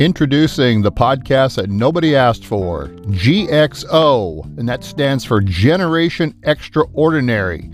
Introducing 0.00 0.82
the 0.82 0.90
podcast 0.90 1.54
that 1.54 1.70
nobody 1.70 2.16
asked 2.16 2.44
for, 2.44 2.88
GXO, 3.12 4.44
and 4.58 4.68
that 4.68 4.82
stands 4.82 5.24
for 5.24 5.40
Generation 5.40 6.34
Extraordinary. 6.42 7.70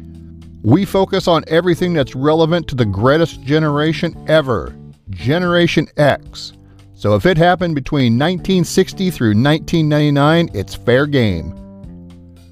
We 0.63 0.85
focus 0.85 1.27
on 1.27 1.45
everything 1.49 1.95
that's 1.95 2.15
relevant 2.15 2.69
to 2.69 2.75
the 2.75 2.85
greatest 2.85 3.41
generation 3.41 4.23
ever, 4.29 4.77
Generation 5.09 5.89
X. 5.97 6.53
So 6.93 7.15
if 7.15 7.25
it 7.25 7.39
happened 7.39 7.75
between 7.75 8.19
1960 8.19 9.11
through 9.11 9.29
1999, 9.29 10.51
it's 10.53 10.75
fair 10.75 11.07
game. 11.07 11.57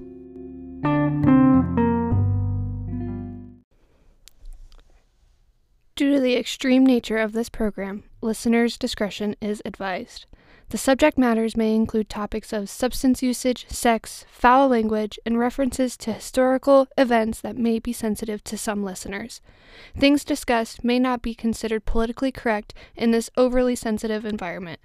Due 5.95 6.13
to 6.13 6.21
the 6.21 6.37
extreme 6.37 6.85
nature 6.85 7.17
of 7.17 7.33
this 7.33 7.49
program, 7.49 8.05
listeners' 8.21 8.77
discretion 8.77 9.35
is 9.41 9.61
advised. 9.65 10.25
The 10.69 10.77
subject 10.77 11.17
matters 11.17 11.57
may 11.57 11.73
include 11.73 12.09
topics 12.09 12.53
of 12.53 12.69
substance 12.69 13.23
usage, 13.23 13.65
sex, 13.69 14.25
foul 14.29 14.67
language, 14.67 15.17
and 15.25 15.39
references 15.39 15.97
to 15.97 16.13
historical 16.13 16.87
events 16.95 17.41
that 17.41 17.57
may 17.57 17.79
be 17.79 17.91
sensitive 17.91 18.43
to 18.43 18.57
some 18.57 18.83
listeners. 18.83 19.41
Things 19.97 20.23
discussed 20.23 20.83
may 20.83 20.99
not 20.99 21.23
be 21.23 21.33
considered 21.33 21.85
politically 21.85 22.31
correct 22.31 22.75
in 22.95 23.09
this 23.09 23.31
overly 23.35 23.75
sensitive 23.75 24.25
environment. 24.25 24.79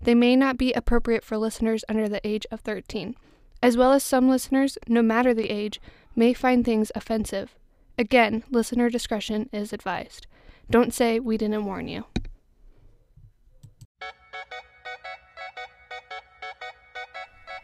They 0.00 0.14
may 0.14 0.34
not 0.34 0.56
be 0.56 0.72
appropriate 0.72 1.24
for 1.24 1.36
listeners 1.36 1.84
under 1.90 2.08
the 2.08 2.26
age 2.26 2.46
of 2.50 2.60
13, 2.60 3.14
as 3.62 3.76
well 3.76 3.92
as 3.92 4.02
some 4.02 4.30
listeners, 4.30 4.78
no 4.86 5.02
matter 5.02 5.34
the 5.34 5.50
age, 5.50 5.78
may 6.16 6.32
find 6.32 6.64
things 6.64 6.90
offensive. 6.94 7.54
Again, 7.98 8.44
listener 8.50 8.88
discretion 8.88 9.50
is 9.52 9.74
advised. 9.74 10.26
Don't 10.70 10.94
say 10.94 11.20
we 11.20 11.36
didn't 11.36 11.66
warn 11.66 11.86
you. 11.86 12.04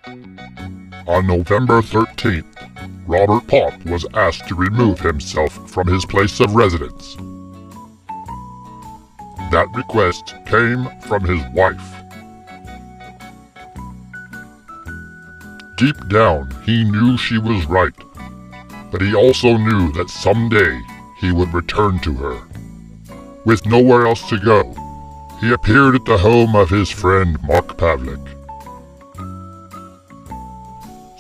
On 0.06 1.26
November 1.26 1.80
13th, 1.80 2.44
Robert 3.06 3.46
Popp 3.46 3.84
was 3.86 4.06
asked 4.14 4.46
to 4.48 4.54
remove 4.54 5.00
himself 5.00 5.52
from 5.70 5.86
his 5.86 6.04
place 6.04 6.40
of 6.40 6.54
residence. 6.54 7.16
That 9.50 9.68
request 9.74 10.34
came 10.46 10.88
from 11.02 11.24
his 11.24 11.42
wife. 11.54 11.80
Deep 15.76 15.96
down, 16.08 16.50
he 16.64 16.84
knew 16.84 17.16
she 17.16 17.38
was 17.38 17.64
right, 17.66 17.94
but 18.90 19.00
he 19.00 19.14
also 19.14 19.56
knew 19.56 19.90
that 19.92 20.10
someday 20.10 20.80
he 21.18 21.32
would 21.32 21.52
return 21.54 21.98
to 22.00 22.12
her. 22.14 22.42
With 23.44 23.64
nowhere 23.66 24.06
else 24.06 24.28
to 24.28 24.38
go, 24.38 24.74
he 25.40 25.52
appeared 25.52 25.94
at 25.94 26.04
the 26.04 26.18
home 26.18 26.54
of 26.56 26.70
his 26.70 26.90
friend 26.90 27.38
Mark 27.42 27.76
Pavlik. 27.78 28.33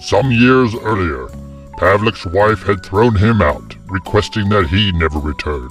Some 0.04 0.30
years 0.30 0.74
earlier, 0.74 1.28
Pavlik's 1.78 2.26
wife 2.26 2.64
had 2.64 2.84
thrown 2.84 3.16
him 3.16 3.40
out, 3.40 3.74
requesting 3.86 4.50
that 4.50 4.66
he 4.66 4.92
never 4.92 5.18
return. 5.18 5.70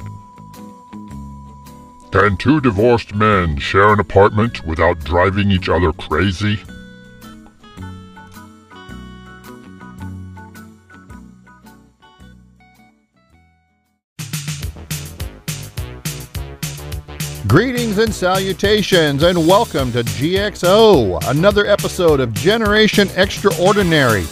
Can 2.11 2.37
two 2.37 2.59
divorced 2.59 3.13
men 3.13 3.59
share 3.59 3.93
an 3.93 3.99
apartment 3.99 4.65
without 4.65 5.03
driving 5.03 5.51
each 5.51 5.69
other 5.69 5.93
crazy? 5.93 6.59
Greetings 17.53 17.99
and 17.99 18.11
salutations, 18.11 19.21
and 19.21 19.47
welcome 19.47 19.91
to 19.91 20.03
GXO, 20.03 21.23
another 21.29 21.67
episode 21.67 22.19
of 22.19 22.33
Generation 22.33 23.07
Extraordinary, 23.15 24.23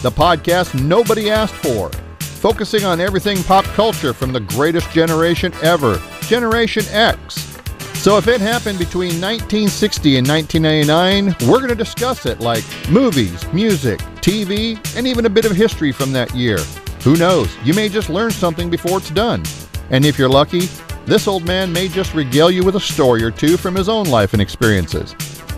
the 0.00 0.12
podcast 0.12 0.80
nobody 0.80 1.28
asked 1.28 1.56
for, 1.56 1.90
focusing 2.20 2.84
on 2.84 3.00
everything 3.00 3.42
pop 3.42 3.64
culture 3.64 4.12
from 4.12 4.32
the 4.32 4.38
greatest 4.38 4.92
generation 4.92 5.52
ever, 5.60 6.00
Generation 6.20 6.84
X. 6.92 7.58
So, 7.94 8.16
if 8.16 8.28
it 8.28 8.40
happened 8.40 8.78
between 8.78 9.20
1960 9.20 10.18
and 10.18 10.28
1999, 10.28 11.50
we're 11.50 11.58
going 11.58 11.70
to 11.70 11.74
discuss 11.74 12.26
it 12.26 12.38
like 12.38 12.62
movies, 12.88 13.44
music, 13.52 13.98
TV, 14.22 14.78
and 14.96 15.04
even 15.04 15.26
a 15.26 15.30
bit 15.30 15.46
of 15.46 15.50
history 15.50 15.90
from 15.90 16.12
that 16.12 16.32
year. 16.32 16.58
Who 17.02 17.16
knows? 17.16 17.52
You 17.64 17.74
may 17.74 17.88
just 17.88 18.08
learn 18.08 18.30
something 18.30 18.70
before 18.70 18.98
it's 18.98 19.10
done. 19.10 19.42
And 19.90 20.04
if 20.04 20.16
you're 20.16 20.28
lucky, 20.28 20.68
this 21.08 21.26
old 21.26 21.46
man 21.46 21.72
may 21.72 21.88
just 21.88 22.14
regale 22.14 22.50
you 22.50 22.62
with 22.62 22.76
a 22.76 22.80
story 22.80 23.22
or 23.22 23.30
two 23.30 23.56
from 23.56 23.74
his 23.74 23.88
own 23.88 24.06
life 24.06 24.34
and 24.34 24.42
experiences. 24.42 25.16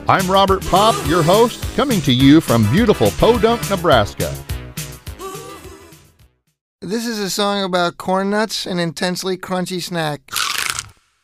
I'm 0.09 0.31
Robert 0.31 0.65
Popp, 0.67 0.95
your 1.09 1.25
host, 1.25 1.63
coming 1.75 2.01
to 2.03 2.13
you 2.13 2.41
from 2.41 2.71
beautiful 2.71 3.11
Podunk, 3.13 3.69
Nebraska. 3.69 4.33
This 6.81 7.05
is 7.05 7.19
a 7.19 7.29
song 7.29 7.65
about 7.65 7.99
corn 7.99 8.31
nuts, 8.31 8.65
an 8.65 8.79
intensely 8.79 9.37
crunchy 9.37 9.83
snack. 9.83 10.31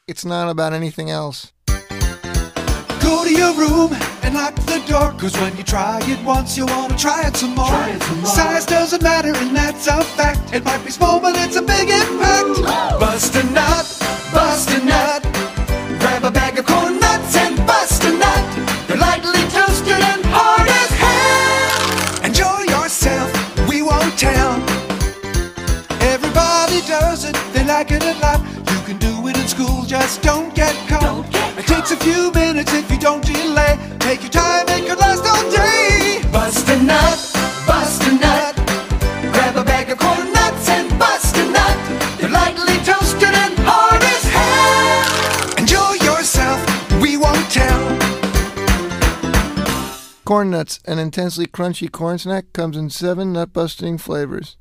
It's 0.09 0.25
not 0.25 0.51
about 0.51 0.73
anything 0.73 1.09
else. 1.09 1.53
Go 3.01 3.25
to 3.25 3.33
your 3.33 3.55
room 3.55 4.16
and 4.27 4.35
lock 4.35 4.55
the 4.67 4.83
door. 4.89 5.13
Cause 5.13 5.35
when 5.41 5.57
you 5.57 5.63
try 5.63 6.01
it 6.03 6.21
once, 6.25 6.57
you 6.57 6.67
wanna 6.67 6.97
try 6.99 7.27
it 7.27 7.37
some 7.37 7.55
more. 7.55 7.69
Try 7.69 7.91
it 7.91 8.03
some 8.03 8.21
more. 8.21 8.27
Size 8.27 8.67
doesn't 8.67 9.03
matter, 9.03 9.33
and 9.43 9.57
that's 9.57 9.87
a 9.87 10.03
fact. 10.19 10.53
It 10.53 10.65
might 10.65 10.85
be 10.85 10.91
small, 10.91 11.21
but 11.21 11.35
it's 11.37 11.57
a 11.57 11.63
big 11.63 11.89
impact. 11.89 12.61
Bust 13.01 13.35
a 13.37 13.45
nut, 13.59 13.87
bust 14.33 14.71
a 14.71 14.85
nut. 14.85 15.23
Grab 16.01 16.25
a 16.25 16.31
bag 16.31 16.59
of 16.59 16.67
corn 16.67 16.99
nuts 16.99 17.37
and 17.37 17.57
bust 17.67 18.03
a 18.05 18.13
nut. 18.13 18.45
They're 18.87 18.99
lightly 18.99 19.45
toasted 19.55 20.03
and 20.13 20.23
hard 20.27 20.69
as 20.83 20.91
hell. 21.05 22.27
Enjoy 22.29 22.61
yourself, 22.75 23.29
we 23.69 23.83
won't 23.83 24.19
tell. 24.19 24.53
Everybody 26.13 26.81
does 26.87 27.25
it, 27.25 27.37
they 27.53 27.65
like 27.65 27.91
it 27.93 28.03
a 28.03 28.15
lot. 28.25 28.41
You 28.73 28.81
can 28.89 28.99
do 28.99 29.29
it 29.29 29.37
in 29.37 29.47
school, 29.47 29.85
just 29.85 30.23
don't 30.23 30.53
get 30.55 30.75
caught. 30.89 31.03
Don't 31.03 31.31
get 31.31 31.59
it 31.59 31.67
takes 31.67 31.91
a 31.91 31.97
few 31.97 32.33
minutes 32.33 32.73
if 32.75 32.91
you 32.91 32.99
don't 32.99 33.25
delay. 33.67 33.99
Take 33.99 34.23
your 34.23 34.31
time, 34.31 34.67
it 34.69 34.87
could 34.89 34.99
last 34.99 35.25
all 35.27 35.51
day. 35.51 36.23
Bust 36.33 36.69
a 36.69 36.83
nut, 36.83 37.33
bust 37.67 38.03
a 38.03 38.13
nut. 38.13 38.55
Grab 39.33 39.57
a 39.57 39.65
bag 39.65 39.91
of 39.91 39.99
corn 39.99 40.33
nuts 40.33 40.69
and 40.69 40.99
bust 40.99 41.37
a 41.37 41.45
nut. 41.51 41.77
They're 42.19 42.31
lightly 42.31 42.77
toasted 42.85 43.35
and 43.35 43.55
hard 43.59 44.03
as 44.03 44.25
hell. 44.25 45.59
Enjoy 45.59 45.93
yourself, 46.05 46.61
we 47.01 47.17
won't 47.17 47.51
tell. 47.51 47.99
Corn 50.25 50.51
nuts, 50.51 50.81
an 50.87 50.99
intensely 50.99 51.47
crunchy 51.47 51.91
corn 51.91 52.19
snack, 52.19 52.53
comes 52.53 52.77
in 52.77 52.91
seven 52.91 53.33
nut 53.33 53.53
busting 53.53 53.99
flavors. 53.99 54.57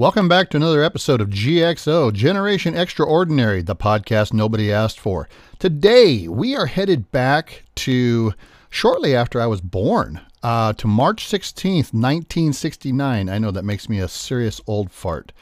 Welcome 0.00 0.30
back 0.30 0.48
to 0.48 0.56
another 0.56 0.82
episode 0.82 1.20
of 1.20 1.28
GXO, 1.28 2.14
Generation 2.14 2.74
Extraordinary, 2.74 3.60
the 3.60 3.76
podcast 3.76 4.32
nobody 4.32 4.72
asked 4.72 4.98
for. 4.98 5.28
Today, 5.58 6.26
we 6.26 6.56
are 6.56 6.64
headed 6.64 7.12
back 7.12 7.64
to 7.74 8.32
shortly 8.70 9.14
after 9.14 9.38
I 9.38 9.46
was 9.46 9.60
born, 9.60 10.22
uh, 10.42 10.72
to 10.72 10.86
March 10.86 11.26
16th, 11.26 11.92
1969. 11.92 13.28
I 13.28 13.36
know 13.36 13.50
that 13.50 13.62
makes 13.62 13.90
me 13.90 13.98
a 13.98 14.08
serious 14.08 14.58
old 14.66 14.90
fart. 14.90 15.32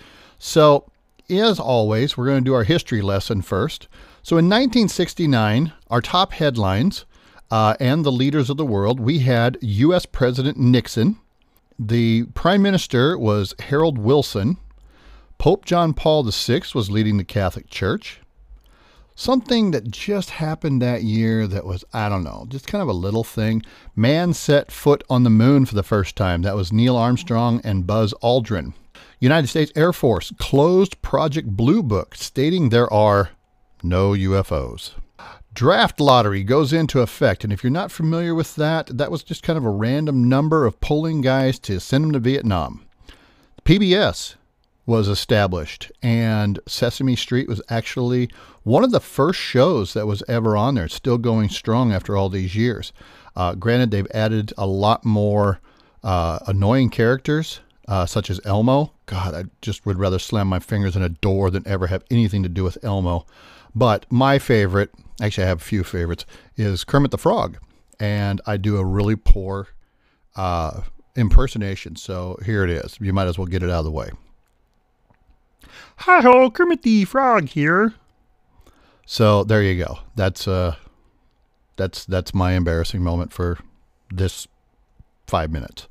So, 0.40 0.90
as 1.30 1.60
always, 1.60 2.16
we're 2.16 2.26
going 2.26 2.42
to 2.42 2.50
do 2.50 2.54
our 2.54 2.64
history 2.64 3.00
lesson 3.00 3.42
first. 3.42 3.86
So, 4.24 4.38
in 4.38 4.46
1969, 4.46 5.72
our 5.88 6.00
top 6.00 6.32
headlines 6.32 7.04
uh, 7.48 7.76
and 7.78 8.04
the 8.04 8.10
leaders 8.10 8.50
of 8.50 8.56
the 8.56 8.66
world, 8.66 8.98
we 8.98 9.20
had 9.20 9.56
U.S. 9.60 10.04
President 10.04 10.58
Nixon. 10.58 11.16
The 11.80 12.24
Prime 12.34 12.60
Minister 12.60 13.16
was 13.16 13.54
Harold 13.60 13.98
Wilson. 13.98 14.56
Pope 15.38 15.64
John 15.64 15.94
Paul 15.94 16.24
VI 16.24 16.62
was 16.74 16.90
leading 16.90 17.18
the 17.18 17.24
Catholic 17.24 17.70
Church. 17.70 18.20
Something 19.14 19.70
that 19.70 19.88
just 19.88 20.30
happened 20.30 20.82
that 20.82 21.04
year 21.04 21.46
that 21.46 21.64
was, 21.64 21.84
I 21.92 22.08
don't 22.08 22.24
know, 22.24 22.46
just 22.48 22.66
kind 22.66 22.82
of 22.82 22.88
a 22.88 22.92
little 22.92 23.22
thing. 23.22 23.62
Man 23.94 24.32
set 24.32 24.72
foot 24.72 25.04
on 25.08 25.22
the 25.22 25.30
moon 25.30 25.66
for 25.66 25.76
the 25.76 25.84
first 25.84 26.16
time. 26.16 26.42
That 26.42 26.56
was 26.56 26.72
Neil 26.72 26.96
Armstrong 26.96 27.60
and 27.62 27.86
Buzz 27.86 28.12
Aldrin. 28.24 28.74
United 29.20 29.46
States 29.46 29.70
Air 29.76 29.92
Force 29.92 30.32
closed 30.36 31.00
Project 31.00 31.48
Blue 31.48 31.84
Book, 31.84 32.16
stating 32.16 32.70
there 32.70 32.92
are 32.92 33.30
no 33.84 34.10
UFOs. 34.10 34.94
Draft 35.54 36.00
lottery 36.00 36.44
goes 36.44 36.72
into 36.72 37.00
effect, 37.00 37.42
and 37.42 37.52
if 37.52 37.64
you're 37.64 37.70
not 37.70 37.90
familiar 37.90 38.34
with 38.34 38.54
that, 38.56 38.86
that 38.96 39.10
was 39.10 39.22
just 39.22 39.42
kind 39.42 39.56
of 39.56 39.64
a 39.64 39.70
random 39.70 40.28
number 40.28 40.66
of 40.66 40.80
polling 40.80 41.20
guys 41.20 41.58
to 41.60 41.80
send 41.80 42.04
them 42.04 42.12
to 42.12 42.18
Vietnam. 42.20 42.86
PBS 43.64 44.36
was 44.86 45.08
established, 45.08 45.92
and 46.02 46.58
Sesame 46.66 47.16
Street 47.16 47.48
was 47.48 47.60
actually 47.68 48.30
one 48.62 48.84
of 48.84 48.90
the 48.90 49.00
first 49.00 49.38
shows 49.38 49.94
that 49.94 50.06
was 50.06 50.22
ever 50.28 50.56
on 50.56 50.74
there. 50.74 50.84
It's 50.84 50.94
still 50.94 51.18
going 51.18 51.48
strong 51.50 51.92
after 51.92 52.16
all 52.16 52.28
these 52.28 52.56
years. 52.56 52.92
Uh, 53.36 53.54
granted, 53.54 53.90
they've 53.90 54.10
added 54.14 54.52
a 54.56 54.66
lot 54.66 55.04
more 55.04 55.60
uh, 56.02 56.38
annoying 56.46 56.88
characters, 56.88 57.60
uh, 57.86 58.06
such 58.06 58.30
as 58.30 58.40
Elmo. 58.44 58.92
God, 59.06 59.34
I 59.34 59.44
just 59.60 59.84
would 59.84 59.98
rather 59.98 60.18
slam 60.18 60.48
my 60.48 60.58
fingers 60.58 60.96
in 60.96 61.02
a 61.02 61.08
door 61.08 61.50
than 61.50 61.66
ever 61.66 61.88
have 61.88 62.04
anything 62.10 62.42
to 62.42 62.48
do 62.48 62.64
with 62.64 62.82
Elmo. 62.82 63.26
But 63.74 64.06
my 64.10 64.38
favorite, 64.38 64.90
actually, 65.20 65.44
I 65.44 65.48
have 65.48 65.60
a 65.60 65.64
few 65.64 65.84
favorites, 65.84 66.24
is 66.56 66.84
Kermit 66.84 67.10
the 67.10 67.18
Frog. 67.18 67.58
And 68.00 68.40
I 68.46 68.56
do 68.56 68.76
a 68.76 68.84
really 68.84 69.16
poor 69.16 69.68
uh, 70.36 70.82
impersonation. 71.16 71.96
So 71.96 72.38
here 72.44 72.62
it 72.64 72.70
is. 72.70 72.96
You 73.00 73.12
might 73.12 73.26
as 73.26 73.38
well 73.38 73.46
get 73.46 73.62
it 73.62 73.70
out 73.70 73.80
of 73.80 73.84
the 73.84 73.90
way. 73.90 74.10
Hi 75.98 76.20
ho, 76.20 76.50
Kermit 76.50 76.82
the 76.82 77.04
Frog 77.04 77.48
here. 77.48 77.94
So 79.04 79.42
there 79.42 79.62
you 79.62 79.82
go. 79.82 79.98
That's 80.14 80.46
uh 80.46 80.76
that's 81.76 82.04
that's 82.04 82.34
my 82.34 82.52
embarrassing 82.52 83.02
moment 83.02 83.32
for 83.32 83.58
this 84.10 84.46
five 85.26 85.50
minutes. 85.50 85.88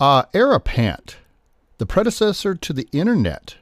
Uh 0.00 0.24
ARPANET, 0.34 1.16
the 1.78 1.86
predecessor 1.86 2.54
to 2.54 2.72
the 2.72 2.88
internet, 2.90 3.56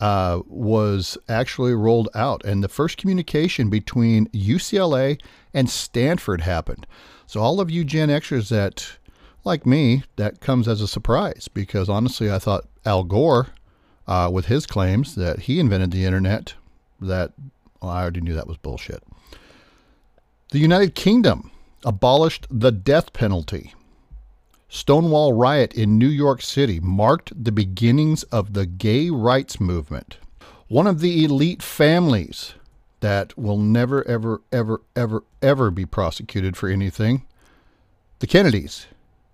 uh, 0.00 0.40
was 0.46 1.16
actually 1.28 1.74
rolled 1.74 2.08
out, 2.14 2.44
and 2.44 2.62
the 2.62 2.68
first 2.68 2.96
communication 2.98 3.70
between 3.70 4.26
UCLA 4.28 5.20
and 5.54 5.70
Stanford 5.70 6.42
happened. 6.42 6.86
So 7.26 7.40
all 7.40 7.60
of 7.60 7.70
you 7.70 7.84
Gen 7.84 8.08
Xers 8.08 8.48
that, 8.50 8.98
like 9.44 9.66
me, 9.66 10.04
that 10.16 10.40
comes 10.40 10.68
as 10.68 10.80
a 10.80 10.88
surprise 10.88 11.48
because 11.52 11.88
honestly, 11.88 12.30
I 12.30 12.38
thought 12.38 12.66
Al 12.84 13.04
Gore, 13.04 13.48
uh, 14.06 14.30
with 14.32 14.46
his 14.46 14.66
claims 14.66 15.14
that 15.16 15.40
he 15.40 15.58
invented 15.58 15.90
the 15.90 16.04
internet, 16.04 16.54
that 17.00 17.32
well, 17.80 17.90
I 17.90 18.02
already 18.02 18.20
knew 18.20 18.34
that 18.34 18.46
was 18.46 18.56
bullshit. 18.56 19.02
The 20.50 20.58
United 20.58 20.94
Kingdom 20.94 21.50
abolished 21.84 22.46
the 22.50 22.72
death 22.72 23.12
penalty. 23.12 23.74
Stonewall 24.68 25.32
riot 25.32 25.74
in 25.74 25.98
New 25.98 26.08
York 26.08 26.42
City 26.42 26.80
marked 26.80 27.32
the 27.44 27.52
beginnings 27.52 28.24
of 28.24 28.52
the 28.52 28.66
gay 28.66 29.10
rights 29.10 29.60
movement. 29.60 30.18
One 30.68 30.86
of 30.86 31.00
the 31.00 31.24
elite 31.24 31.62
families 31.62 32.54
that 33.00 33.38
will 33.38 33.58
never, 33.58 34.06
ever, 34.08 34.42
ever, 34.50 34.82
ever, 34.96 35.24
ever 35.40 35.70
be 35.70 35.86
prosecuted 35.86 36.56
for 36.56 36.68
anything 36.68 37.24
the 38.18 38.26
Kennedys. 38.26 38.86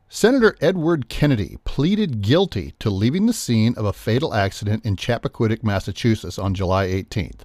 Senator 0.08 0.56
Edward 0.60 1.08
Kennedy 1.08 1.56
pleaded 1.64 2.20
guilty 2.20 2.74
to 2.80 2.90
leaving 2.90 3.26
the 3.26 3.32
scene 3.32 3.74
of 3.76 3.84
a 3.84 3.92
fatal 3.92 4.34
accident 4.34 4.84
in 4.84 4.96
Chappaquiddick, 4.96 5.62
Massachusetts 5.62 6.38
on 6.38 6.52
July 6.52 6.88
18th, 6.88 7.40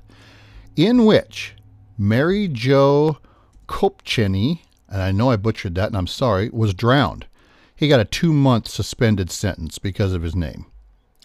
in 0.75 1.05
which 1.05 1.55
Mary 1.97 2.47
Jo 2.47 3.19
Kopcheny, 3.67 4.61
and 4.89 5.01
I 5.01 5.11
know 5.11 5.29
I 5.29 5.37
butchered 5.37 5.75
that 5.75 5.87
and 5.87 5.95
I'm 5.95 6.07
sorry, 6.07 6.49
was 6.49 6.73
drowned. 6.73 7.27
He 7.77 7.87
got 7.87 7.99
a 7.99 8.05
two 8.05 8.33
month 8.33 8.67
suspended 8.67 9.29
sentence 9.29 9.77
because 9.77 10.11
of 10.11 10.23
his 10.23 10.35
name. 10.35 10.65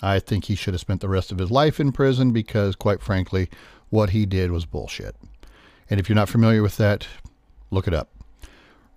I 0.03 0.19
think 0.19 0.45
he 0.45 0.55
should 0.55 0.75
have 0.75 0.83
spent 0.83 1.01
the 1.01 1.09
rest 1.09 1.33
of 1.33 1.39
his 1.39 1.51
life 1.51 1.81
in 1.81 1.93
prison 1.93 2.31
because, 2.31 2.77
quite 2.77 3.01
frankly, 3.01 3.49
what 3.89 4.11
he 4.11 4.27
did 4.27 4.51
was 4.51 4.67
bullshit. 4.67 5.17
And 5.89 5.99
if 5.99 6.11
you're 6.11 6.17
not 6.17 6.29
familiar 6.29 6.63
with 6.63 6.77
that, 6.77 7.09
look 7.71 7.89
it 7.89 7.95
up. 7.95 8.11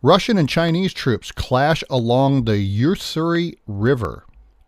Russian 0.02 0.38
and 0.38 0.50
Chinese 0.50 0.94
troops 0.94 1.32
clash 1.32 1.82
along 1.90 2.44
the 2.44 2.58
Ussuri 2.58 3.58
River. 3.68 4.26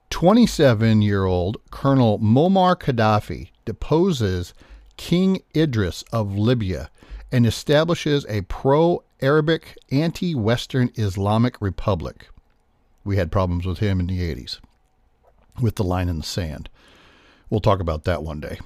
27 0.10 1.02
year 1.02 1.26
old 1.26 1.58
Colonel 1.70 2.20
Muammar 2.20 2.78
Gaddafi 2.78 3.50
deposes 3.66 4.54
King 4.96 5.42
Idris 5.54 6.04
of 6.14 6.38
Libya 6.38 6.90
and 7.34 7.46
establishes 7.46 8.26
a 8.30 8.44
pro 8.44 9.04
Arabic, 9.20 9.78
anti 9.92 10.34
Western 10.34 10.90
Islamic 10.96 11.60
republic. 11.60 12.30
We 13.08 13.16
had 13.16 13.32
problems 13.32 13.66
with 13.66 13.80
him 13.80 14.02
in 14.02 14.08
the 14.08 14.20
80s 14.20 14.60
with 15.62 15.76
the 15.76 15.84
line 15.86 16.10
in 16.10 16.18
the 16.18 16.26
sand. 16.26 16.68
We'll 17.50 17.62
talk 17.62 17.80
about 17.80 18.04
that 18.04 18.22
one 18.22 18.42
day. 18.42 18.60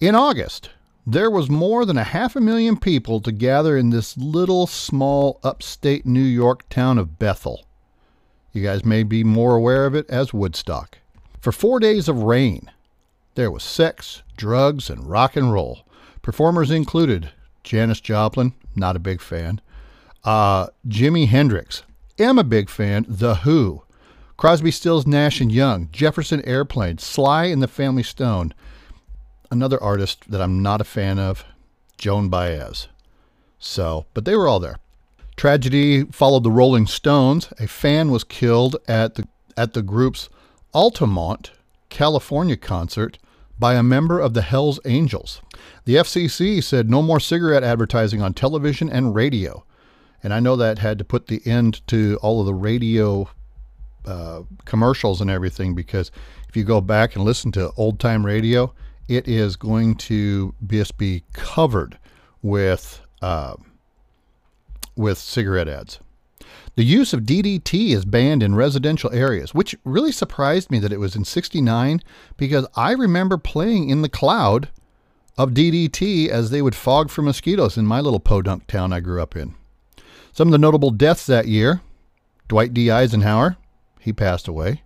In 0.00 0.16
August, 0.16 0.70
there 1.06 1.30
was 1.30 1.48
more 1.48 1.84
than 1.84 1.96
a 1.96 2.02
half 2.02 2.34
a 2.34 2.40
million 2.40 2.76
people 2.76 3.20
to 3.20 3.30
gather 3.30 3.76
in 3.76 3.90
this 3.90 4.18
little 4.18 4.66
small 4.66 5.38
upstate 5.44 6.04
New 6.04 6.24
York 6.24 6.68
town 6.70 6.98
of 6.98 7.20
Bethel. 7.20 7.64
You 8.52 8.64
guys 8.64 8.84
may 8.84 9.04
be 9.04 9.22
more 9.22 9.54
aware 9.54 9.86
of 9.86 9.94
it 9.94 10.10
as 10.10 10.34
Woodstock. 10.34 10.98
For 11.40 11.52
four 11.52 11.78
days 11.78 12.08
of 12.08 12.24
rain, 12.24 12.68
there 13.36 13.52
was 13.52 13.62
sex, 13.62 14.24
drugs, 14.36 14.90
and 14.90 15.08
rock 15.08 15.36
and 15.36 15.52
roll. 15.52 15.86
Performers 16.20 16.72
included 16.72 17.30
Janis 17.62 18.00
Joplin, 18.00 18.54
not 18.74 18.96
a 18.96 18.98
big 18.98 19.20
fan, 19.20 19.60
uh, 20.24 20.66
Jimi 20.88 21.28
Hendrix, 21.28 21.84
am 22.22 22.38
a 22.38 22.44
big 22.44 22.68
fan, 22.68 23.04
The 23.08 23.36
Who, 23.36 23.82
Crosby, 24.36 24.70
Stills, 24.70 25.06
Nash 25.06 25.40
and 25.40 25.52
Young, 25.52 25.88
Jefferson 25.92 26.42
Airplane, 26.44 26.98
Sly 26.98 27.46
and 27.46 27.62
the 27.62 27.68
Family 27.68 28.02
Stone. 28.02 28.54
Another 29.50 29.82
artist 29.82 30.30
that 30.30 30.40
I'm 30.40 30.62
not 30.62 30.80
a 30.80 30.84
fan 30.84 31.18
of, 31.18 31.44
Joan 31.98 32.28
Baez. 32.28 32.88
So, 33.58 34.06
but 34.14 34.24
they 34.24 34.34
were 34.34 34.48
all 34.48 34.60
there. 34.60 34.78
Tragedy 35.36 36.04
followed 36.04 36.44
the 36.44 36.50
Rolling 36.50 36.86
Stones. 36.86 37.52
A 37.58 37.66
fan 37.66 38.10
was 38.10 38.24
killed 38.24 38.76
at 38.88 39.14
the 39.14 39.26
at 39.56 39.74
the 39.74 39.82
group's 39.82 40.28
Altamont, 40.72 41.52
California 41.90 42.56
concert 42.56 43.18
by 43.58 43.74
a 43.74 43.82
member 43.82 44.18
of 44.18 44.34
the 44.34 44.42
Hells 44.42 44.80
Angels. 44.84 45.40
The 45.84 45.96
FCC 45.96 46.62
said 46.62 46.88
no 46.90 47.02
more 47.02 47.20
cigarette 47.20 47.62
advertising 47.62 48.22
on 48.22 48.34
television 48.34 48.88
and 48.90 49.14
radio. 49.14 49.64
And 50.22 50.32
I 50.32 50.40
know 50.40 50.56
that 50.56 50.78
had 50.78 50.98
to 50.98 51.04
put 51.04 51.26
the 51.26 51.42
end 51.44 51.86
to 51.88 52.18
all 52.22 52.40
of 52.40 52.46
the 52.46 52.54
radio 52.54 53.28
uh, 54.04 54.42
commercials 54.64 55.20
and 55.20 55.30
everything 55.30 55.74
because 55.74 56.10
if 56.48 56.56
you 56.56 56.64
go 56.64 56.80
back 56.80 57.14
and 57.14 57.24
listen 57.24 57.52
to 57.52 57.72
old 57.76 57.98
time 57.98 58.24
radio, 58.24 58.72
it 59.08 59.26
is 59.26 59.56
going 59.56 59.96
to 59.96 60.54
just 60.66 60.96
be 60.98 61.24
covered 61.32 61.98
with 62.42 63.00
uh, 63.20 63.54
with 64.96 65.18
cigarette 65.18 65.68
ads. 65.68 65.98
The 66.74 66.84
use 66.84 67.12
of 67.12 67.20
DDT 67.20 67.90
is 67.90 68.04
banned 68.04 68.42
in 68.42 68.54
residential 68.54 69.12
areas, 69.12 69.54
which 69.54 69.76
really 69.84 70.12
surprised 70.12 70.70
me 70.70 70.78
that 70.78 70.92
it 70.92 71.00
was 71.00 71.14
in 71.14 71.24
69 71.24 72.00
because 72.36 72.66
I 72.74 72.92
remember 72.92 73.36
playing 73.36 73.90
in 73.90 74.02
the 74.02 74.08
cloud 74.08 74.70
of 75.36 75.50
DDT 75.50 76.28
as 76.28 76.50
they 76.50 76.62
would 76.62 76.74
fog 76.74 77.10
for 77.10 77.22
mosquitoes 77.22 77.76
in 77.76 77.86
my 77.86 78.00
little 78.00 78.20
podunk 78.20 78.66
town 78.66 78.92
I 78.92 79.00
grew 79.00 79.22
up 79.22 79.36
in. 79.36 79.54
Some 80.32 80.48
of 80.48 80.52
the 80.52 80.58
notable 80.58 80.90
deaths 80.90 81.26
that 81.26 81.46
year 81.46 81.82
Dwight 82.48 82.74
D. 82.74 82.90
Eisenhower, 82.90 83.56
he 84.00 84.12
passed 84.12 84.48
away. 84.48 84.82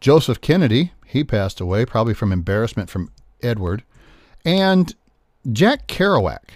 Joseph 0.00 0.40
Kennedy, 0.40 0.92
he 1.06 1.24
passed 1.24 1.60
away, 1.60 1.84
probably 1.84 2.14
from 2.14 2.32
embarrassment 2.32 2.88
from 2.88 3.10
Edward. 3.42 3.84
And 4.44 4.94
Jack 5.50 5.86
Kerouac. 5.88 6.50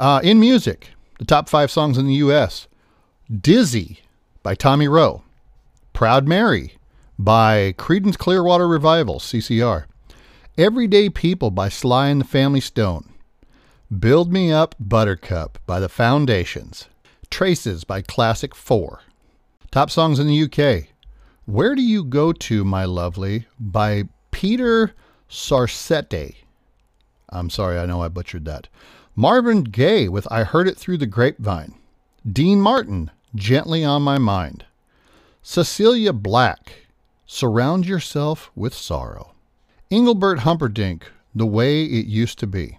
Uh, 0.00 0.20
in 0.24 0.40
music, 0.40 0.90
the 1.18 1.24
top 1.24 1.48
five 1.48 1.70
songs 1.70 1.98
in 1.98 2.06
the 2.06 2.14
U.S. 2.14 2.66
Dizzy 3.30 4.00
by 4.42 4.54
Tommy 4.54 4.88
Roe. 4.88 5.22
Proud 5.92 6.26
Mary 6.26 6.78
by 7.18 7.74
Creedence 7.78 8.18
Clearwater 8.18 8.66
Revival, 8.66 9.20
CCR. 9.20 9.84
Everyday 10.58 11.08
People 11.08 11.50
by 11.50 11.68
Sly 11.68 12.08
and 12.08 12.20
the 12.20 12.26
Family 12.26 12.60
Stone. 12.60 13.08
Build 13.96 14.32
Me 14.32 14.50
Up 14.50 14.74
Buttercup 14.80 15.58
by 15.66 15.78
The 15.78 15.88
Foundations. 15.88 16.88
Traces 17.32 17.82
by 17.82 18.02
Classic 18.02 18.54
4. 18.54 19.00
Top 19.70 19.90
songs 19.90 20.18
in 20.18 20.26
the 20.26 20.42
UK. 20.42 20.88
Where 21.46 21.74
Do 21.74 21.80
You 21.80 22.04
Go 22.04 22.30
To, 22.34 22.62
My 22.62 22.84
Lovely 22.84 23.46
by 23.58 24.04
Peter 24.30 24.92
Sarcette. 25.30 26.34
I'm 27.30 27.48
sorry, 27.48 27.78
I 27.78 27.86
know 27.86 28.02
I 28.02 28.08
butchered 28.08 28.44
that. 28.44 28.68
Marvin 29.16 29.64
Gaye 29.64 30.08
with 30.08 30.30
I 30.30 30.44
Heard 30.44 30.68
It 30.68 30.76
Through 30.76 30.98
the 30.98 31.06
Grapevine. 31.06 31.74
Dean 32.30 32.60
Martin, 32.60 33.10
Gently 33.34 33.82
on 33.82 34.02
My 34.02 34.18
Mind. 34.18 34.66
Cecilia 35.40 36.12
Black, 36.12 36.86
Surround 37.24 37.86
Yourself 37.86 38.50
with 38.54 38.74
Sorrow. 38.74 39.32
Engelbert 39.90 40.40
Humperdinck, 40.40 41.10
The 41.34 41.46
Way 41.46 41.84
It 41.84 42.04
Used 42.04 42.38
to 42.40 42.46
Be. 42.46 42.78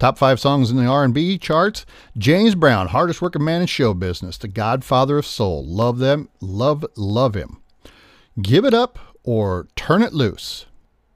Top 0.00 0.16
five 0.16 0.40
songs 0.40 0.70
in 0.70 0.78
the 0.78 0.86
R&B 0.86 1.36
charts. 1.36 1.84
James 2.16 2.54
Brown, 2.54 2.88
hardest 2.88 3.20
working 3.20 3.44
man 3.44 3.60
in 3.60 3.66
show 3.66 3.92
business, 3.92 4.38
the 4.38 4.48
godfather 4.48 5.18
of 5.18 5.26
soul. 5.26 5.62
Love 5.62 5.98
them, 5.98 6.30
love, 6.40 6.86
love 6.96 7.34
him. 7.34 7.58
Give 8.40 8.64
it 8.64 8.72
up 8.72 8.98
or 9.24 9.68
turn 9.76 10.02
it 10.02 10.14
loose. 10.14 10.64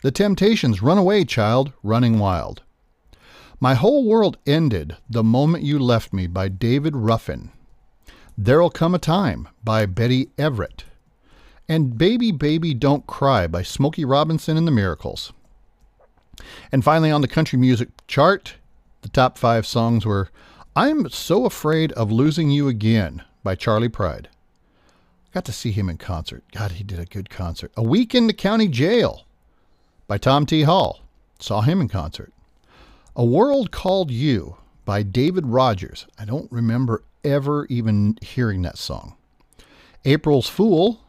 The 0.02 0.10
Temptations, 0.10 0.82
Run 0.82 0.98
Away, 0.98 1.24
Child, 1.24 1.72
Running 1.82 2.18
Wild. 2.18 2.62
My 3.58 3.72
Whole 3.72 4.04
World 4.04 4.36
Ended 4.46 4.98
the 5.08 5.24
Moment 5.24 5.64
You 5.64 5.78
Left 5.78 6.12
Me 6.12 6.26
by 6.26 6.48
David 6.48 6.94
Ruffin. 6.94 7.52
There'll 8.36 8.68
Come 8.68 8.94
a 8.94 8.98
Time 8.98 9.48
by 9.64 9.86
Betty 9.86 10.28
Everett. 10.36 10.84
And 11.66 11.96
Baby 11.96 12.32
Baby 12.32 12.74
Don't 12.74 13.06
Cry 13.06 13.46
by 13.46 13.62
Smokey 13.62 14.04
Robinson 14.04 14.58
and 14.58 14.66
the 14.66 14.72
Miracles. 14.72 15.32
And 16.70 16.84
finally, 16.84 17.10
on 17.10 17.22
the 17.22 17.28
country 17.28 17.58
music 17.58 17.88
chart, 18.06 18.56
the 19.04 19.10
top 19.10 19.36
five 19.36 19.66
songs 19.66 20.06
were 20.06 20.30
I'm 20.74 21.10
So 21.10 21.44
Afraid 21.44 21.92
of 21.92 22.10
Losing 22.10 22.50
You 22.50 22.68
Again 22.68 23.22
by 23.42 23.54
Charley 23.54 23.90
Pride. 23.90 24.30
Got 25.34 25.44
to 25.44 25.52
see 25.52 25.72
him 25.72 25.90
in 25.90 25.98
concert. 25.98 26.42
God, 26.52 26.72
he 26.72 26.84
did 26.84 26.98
a 26.98 27.04
good 27.04 27.28
concert. 27.28 27.70
A 27.76 27.82
Week 27.82 28.14
in 28.14 28.28
the 28.28 28.32
County 28.32 28.66
Jail 28.66 29.26
by 30.06 30.16
Tom 30.16 30.46
T. 30.46 30.62
Hall. 30.62 31.00
Saw 31.38 31.60
him 31.60 31.82
in 31.82 31.88
concert. 31.88 32.32
A 33.14 33.24
World 33.24 33.70
Called 33.70 34.10
You 34.10 34.56
by 34.86 35.02
David 35.02 35.46
Rogers. 35.46 36.06
I 36.18 36.24
don't 36.24 36.50
remember 36.50 37.02
ever 37.22 37.66
even 37.66 38.16
hearing 38.22 38.62
that 38.62 38.78
song. 38.78 39.16
April's 40.06 40.48
Fool 40.48 41.02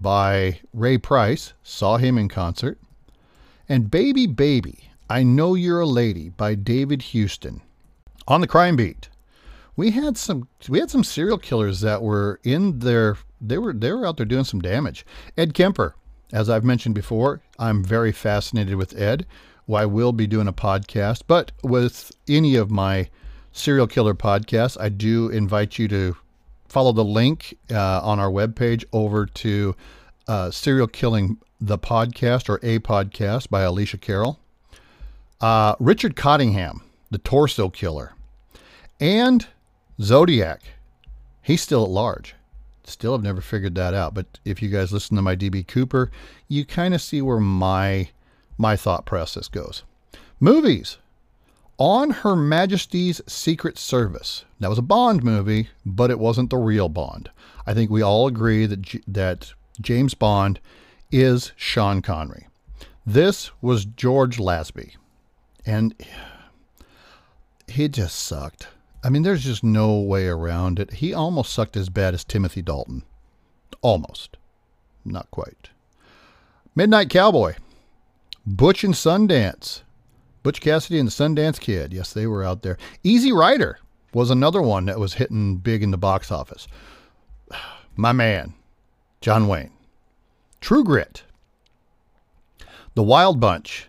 by 0.00 0.58
Ray 0.74 0.98
Price. 0.98 1.52
Saw 1.62 1.96
him 1.96 2.18
in 2.18 2.28
concert. 2.28 2.78
And 3.68 3.88
Baby 3.88 4.26
Baby, 4.26 4.90
I 5.08 5.22
Know 5.22 5.54
You're 5.54 5.80
a 5.80 5.86
Lady 5.86 6.30
by 6.30 6.56
David 6.56 7.00
Houston. 7.02 7.62
On 8.26 8.40
the 8.40 8.48
crime 8.48 8.74
beat, 8.74 9.08
we 9.76 9.92
had 9.92 10.16
some 10.16 10.48
we 10.68 10.80
had 10.80 10.90
some 10.90 11.04
serial 11.04 11.38
killers 11.38 11.80
that 11.80 12.02
were 12.02 12.40
in 12.42 12.80
their 12.80 13.16
they 13.40 13.56
were 13.56 13.72
they 13.72 13.92
were 13.92 14.04
out 14.04 14.16
there 14.16 14.26
doing 14.26 14.42
some 14.42 14.60
damage. 14.60 15.06
Ed 15.36 15.54
Kemper, 15.54 15.94
as 16.32 16.50
I've 16.50 16.64
mentioned 16.64 16.96
before, 16.96 17.40
I'm 17.56 17.84
very 17.84 18.10
fascinated 18.10 18.74
with 18.74 18.98
Ed. 18.98 19.26
Well, 19.68 19.82
I 19.82 19.86
will 19.86 20.12
be 20.12 20.26
doing 20.26 20.48
a 20.48 20.52
podcast, 20.52 21.22
but 21.28 21.52
with 21.62 22.10
any 22.28 22.56
of 22.56 22.70
my 22.70 23.08
serial 23.52 23.86
killer 23.86 24.14
podcasts, 24.14 24.76
I 24.80 24.88
do 24.88 25.28
invite 25.28 25.78
you 25.78 25.86
to 25.86 26.16
follow 26.66 26.90
the 26.90 27.04
link 27.04 27.56
uh, 27.70 28.00
on 28.02 28.18
our 28.18 28.30
webpage 28.30 28.84
over 28.92 29.24
to 29.26 29.76
uh, 30.26 30.50
Serial 30.50 30.88
Killing 30.88 31.38
the 31.60 31.78
Podcast 31.78 32.48
or 32.48 32.58
A 32.64 32.80
Podcast 32.80 33.50
by 33.50 33.62
Alicia 33.62 33.98
Carroll. 33.98 34.40
Uh, 35.40 35.74
Richard 35.78 36.16
Cottingham, 36.16 36.82
the 37.10 37.18
Torso 37.18 37.68
Killer, 37.68 38.14
and 39.00 39.46
Zodiac. 40.00 40.62
He's 41.42 41.60
still 41.62 41.84
at 41.84 41.90
large. 41.90 42.34
Still 42.84 43.12
have 43.12 43.22
never 43.22 43.40
figured 43.40 43.74
that 43.74 43.94
out. 43.94 44.14
But 44.14 44.38
if 44.44 44.62
you 44.62 44.68
guys 44.68 44.92
listen 44.92 45.16
to 45.16 45.22
my 45.22 45.36
DB 45.36 45.66
Cooper, 45.66 46.10
you 46.48 46.64
kind 46.64 46.94
of 46.94 47.02
see 47.02 47.20
where 47.20 47.40
my 47.40 48.08
my 48.58 48.76
thought 48.76 49.04
process 49.04 49.48
goes. 49.48 49.82
Movies. 50.40 50.98
On 51.78 52.10
Her 52.10 52.34
Majesty's 52.34 53.20
Secret 53.26 53.76
Service. 53.76 54.46
That 54.60 54.70
was 54.70 54.78
a 54.78 54.82
Bond 54.82 55.22
movie, 55.22 55.68
but 55.84 56.10
it 56.10 56.18
wasn't 56.18 56.48
the 56.48 56.56
real 56.56 56.88
Bond. 56.88 57.28
I 57.66 57.74
think 57.74 57.90
we 57.90 58.00
all 58.00 58.26
agree 58.26 58.64
that 58.64 58.80
J- 58.80 59.02
that 59.06 59.52
James 59.80 60.14
Bond 60.14 60.58
is 61.12 61.52
Sean 61.56 62.00
Connery. 62.00 62.46
This 63.04 63.50
was 63.60 63.84
George 63.84 64.38
Lazenby, 64.38 64.92
and 65.66 65.94
he 67.66 67.88
just 67.88 68.18
sucked. 68.18 68.68
I 69.04 69.10
mean, 69.10 69.22
there's 69.22 69.44
just 69.44 69.62
no 69.62 69.98
way 69.98 70.26
around 70.26 70.78
it. 70.78 70.94
He 70.94 71.12
almost 71.12 71.52
sucked 71.52 71.76
as 71.76 71.88
bad 71.88 72.14
as 72.14 72.24
Timothy 72.24 72.62
Dalton. 72.62 73.02
Almost. 73.82 74.36
Not 75.04 75.30
quite. 75.30 75.70
Midnight 76.74 77.10
Cowboy. 77.10 77.54
Butch 78.46 78.84
and 78.84 78.94
Sundance. 78.94 79.82
Butch 80.42 80.60
Cassidy 80.60 80.98
and 81.00 81.08
the 81.08 81.12
Sundance 81.12 81.58
Kid. 81.58 81.92
Yes, 81.92 82.12
they 82.12 82.26
were 82.26 82.44
out 82.44 82.62
there. 82.62 82.78
Easy 83.02 83.32
Rider 83.32 83.78
was 84.14 84.30
another 84.30 84.62
one 84.62 84.86
that 84.86 84.98
was 84.98 85.14
hitting 85.14 85.56
big 85.56 85.82
in 85.82 85.90
the 85.90 85.98
box 85.98 86.30
office. 86.30 86.68
My 87.96 88.12
man, 88.12 88.54
John 89.20 89.48
Wayne. 89.48 89.72
True 90.60 90.84
Grit. 90.84 91.24
The 92.94 93.02
Wild 93.02 93.40
Bunch. 93.40 93.88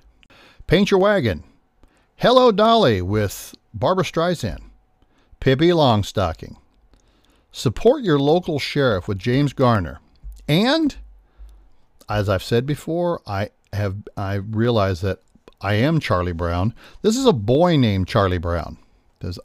Paint 0.65 0.91
Your 0.91 1.00
Wagon. 1.00 1.43
Hello 2.19 2.51
Dolly 2.51 3.00
with 3.00 3.53
Barbara 3.75 4.03
Streisand. 4.03 4.71
Pippi 5.39 5.67
Longstocking. 5.67 6.55
Support 7.51 8.01
your 8.01 8.17
local 8.17 8.57
sheriff 8.57 9.07
with 9.07 9.19
James 9.19 9.53
Garner. 9.53 10.00
And 10.47 10.95
as 12.09 12.27
I've 12.27 12.41
said 12.41 12.65
before, 12.65 13.21
I 13.27 13.51
have 13.71 13.97
I 14.17 14.33
realize 14.33 15.01
that 15.01 15.19
I 15.62 15.75
am 15.75 16.00
Charlie 16.00 16.31
Brown. 16.31 16.74
This 17.03 17.15
is 17.15 17.27
a 17.27 17.33
boy 17.33 17.77
named 17.77 18.07
Charlie 18.07 18.39
Brown. 18.39 18.79
Because 19.19 19.39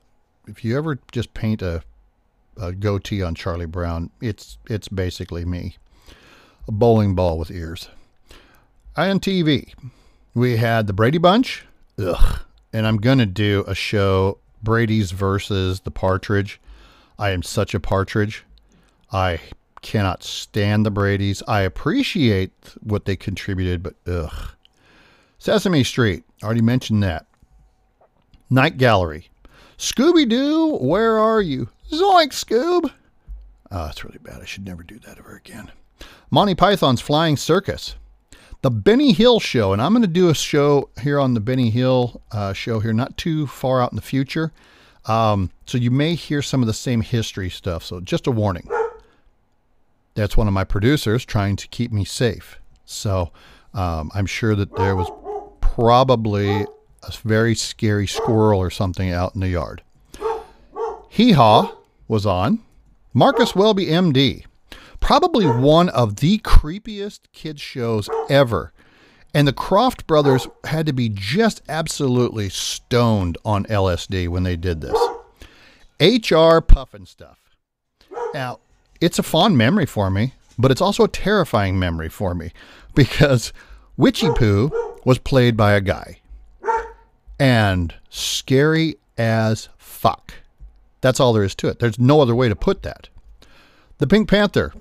if 0.47 0.65
you 0.65 0.79
ever 0.79 0.99
just 1.13 1.35
paint 1.35 1.61
a, 1.61 1.83
a 2.59 2.73
goatee 2.73 3.23
on 3.23 3.35
Charlie 3.35 3.67
Brown, 3.67 4.09
it's 4.23 4.57
it's 4.65 4.89
basically 4.89 5.45
me. 5.45 5.77
A 6.67 6.73
bowling 6.73 7.15
ball 7.15 7.39
with 7.39 7.51
ears. 7.51 7.91
On 8.97 9.21
TV, 9.21 9.75
we 10.33 10.57
had 10.57 10.87
the 10.87 10.95
Brady 10.95 11.19
Bunch. 11.19 11.67
Ugh. 11.99 12.39
And 12.73 12.87
I'm 12.87 12.97
gonna 12.97 13.27
do 13.27 13.65
a 13.67 13.75
show 13.75 14.39
Brady's 14.63 15.11
versus 15.11 15.81
the 15.81 15.91
Partridge. 15.91 16.61
I 17.19 17.31
am 17.31 17.43
such 17.43 17.75
a 17.75 17.81
Partridge. 17.81 18.45
I 19.13 19.41
cannot 19.83 20.23
stand 20.23 20.87
the 20.87 20.91
Brady's. 20.91 21.43
I 21.47 21.63
appreciate 21.63 22.53
what 22.81 23.05
they 23.05 23.17
contributed, 23.17 23.83
but 23.83 23.95
ugh. 24.07 24.51
Sesame 25.39 25.85
Street, 25.85 26.25
already 26.43 26.63
mentioned 26.63 27.03
that. 27.03 27.27
Night 28.49 28.79
Gallery. 28.79 29.29
Scooby 29.77 30.29
Doo, 30.29 30.77
where 30.77 31.19
are 31.19 31.41
you? 31.41 31.69
Zoink, 31.91 32.29
Scoob. 32.29 32.91
Oh, 33.71 33.87
that's 33.87 34.05
really 34.05 34.19
bad. 34.23 34.41
I 34.41 34.45
should 34.45 34.65
never 34.65 34.83
do 34.83 34.99
that 35.01 35.19
ever 35.19 35.35
again. 35.35 35.71
Monty 36.31 36.55
Python's 36.55 37.01
Flying 37.01 37.37
Circus. 37.37 37.97
The 38.63 38.71
Benny 38.71 39.13
Hill 39.13 39.41
Show, 39.41 39.73
and 39.73 39.83
I'm 39.83 39.93
going 39.93 40.03
to 40.03 40.09
do 40.09 40.29
a 40.29 40.35
show 40.35 40.89
here 41.01 41.19
on 41.19 41.35
the 41.35 41.41
Benny 41.41 41.69
Hill 41.71 42.23
uh, 42.31 42.53
show 42.53 42.79
here, 42.79 42.93
not 42.93 43.17
too 43.17 43.49
far 43.49 43.83
out 43.83 43.91
in 43.91 43.97
the 43.97 44.03
future. 44.03 44.53
Um, 45.07 45.51
so 45.67 45.79
you 45.79 45.91
may 45.91 46.15
hear 46.15 46.43
some 46.43 46.61
of 46.61 46.69
the 46.69 46.73
same 46.73 47.01
history 47.01 47.51
stuff. 47.51 47.83
So 47.83 47.99
just 47.99 48.29
a 48.29 48.31
warning. 48.31 48.71
That's 50.15 50.37
one 50.37 50.47
of 50.47 50.55
my 50.55 50.63
producers 50.63 51.25
trying 51.25 51.57
to 51.57 51.67
keep 51.69 51.91
me 51.91 52.05
safe. 52.05 52.61
So 52.85 53.33
um, 53.75 54.13
I'm 54.15 54.27
sure 54.27 54.55
that 54.55 54.77
there 54.77 54.95
was 54.95 55.11
probably 55.61 56.63
a 57.03 57.13
very 57.25 57.57
scary 57.57 58.07
squirrel 58.07 58.61
or 58.61 58.71
something 58.71 59.11
out 59.11 59.35
in 59.35 59.41
the 59.41 59.49
yard. 59.49 59.83
Hee 61.09 61.33
Haw 61.33 61.75
was 62.07 62.27
on. 62.27 62.61
Marcus 63.13 63.57
Welby, 63.57 63.87
MD. 63.87 64.45
Probably 65.03 65.47
one 65.47 65.89
of 65.91 66.17
the 66.17 66.39
creepiest 66.39 67.21
kids 67.33 67.61
shows 67.61 68.09
ever. 68.31 68.73
And 69.35 69.49
the 69.49 69.53
Krofft 69.53 70.07
brothers 70.07 70.47
had 70.65 70.87
to 70.87 70.93
be 70.93 71.09
just 71.09 71.61
absolutely 71.69 72.49
stoned 72.49 73.37
on 73.45 73.65
LSD 73.65 74.29
when 74.29 74.45
they 74.45 74.57
did 74.57 74.81
this. 74.81 74.97
HR 76.01 76.61
Pufnstuf. 76.61 77.37
Now, 78.33 78.61
it's 79.01 79.19
a 79.19 79.23
fond 79.23 79.59
memory 79.59 79.87
for 79.87 80.11
me, 80.11 80.35
but 80.59 80.71
it's 80.71 80.81
also 80.81 81.05
a 81.05 81.09
terrifying 81.09 81.79
memory 81.79 82.09
for 82.09 82.35
me 82.35 82.53
because 82.95 83.53
Witchiepoo 83.99 85.05
was 85.05 85.19
played 85.19 85.57
by 85.57 85.73
a 85.73 85.81
guy 85.81 86.21
and 87.41 87.93
scary 88.09 88.97
as 89.19 89.69
fuck. 89.77 90.35
That's 91.01 91.19
all 91.19 91.33
there 91.33 91.43
is 91.43 91.57
to 91.57 91.69
it. 91.69 91.81
There's 91.81 91.99
no 91.99 92.21
other 92.21 92.35
way 92.35 92.49
to 92.49 92.57
put 92.57 92.83
that. 92.83 93.09
The 93.99 94.07
Pink 94.07 94.29
Panther. 94.29 94.73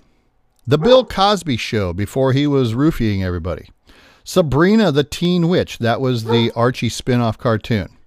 The 0.68 0.78
Bill 0.78 1.04
Cosby 1.04 1.58
Show 1.58 1.92
before 1.92 2.34
he 2.34 2.46
was 2.46 2.76
roofying 2.76 3.24
everybody. 3.24 3.70
Sabrina 4.24 4.92
the 4.92 5.04
Teen 5.04 5.50
Witch, 5.50 5.80
that 5.80 6.00
was 6.00 6.26
the 6.26 6.52
Archie 6.56 6.88
spin 6.88 7.20
off 7.20 7.40
cartoon. 7.40 7.98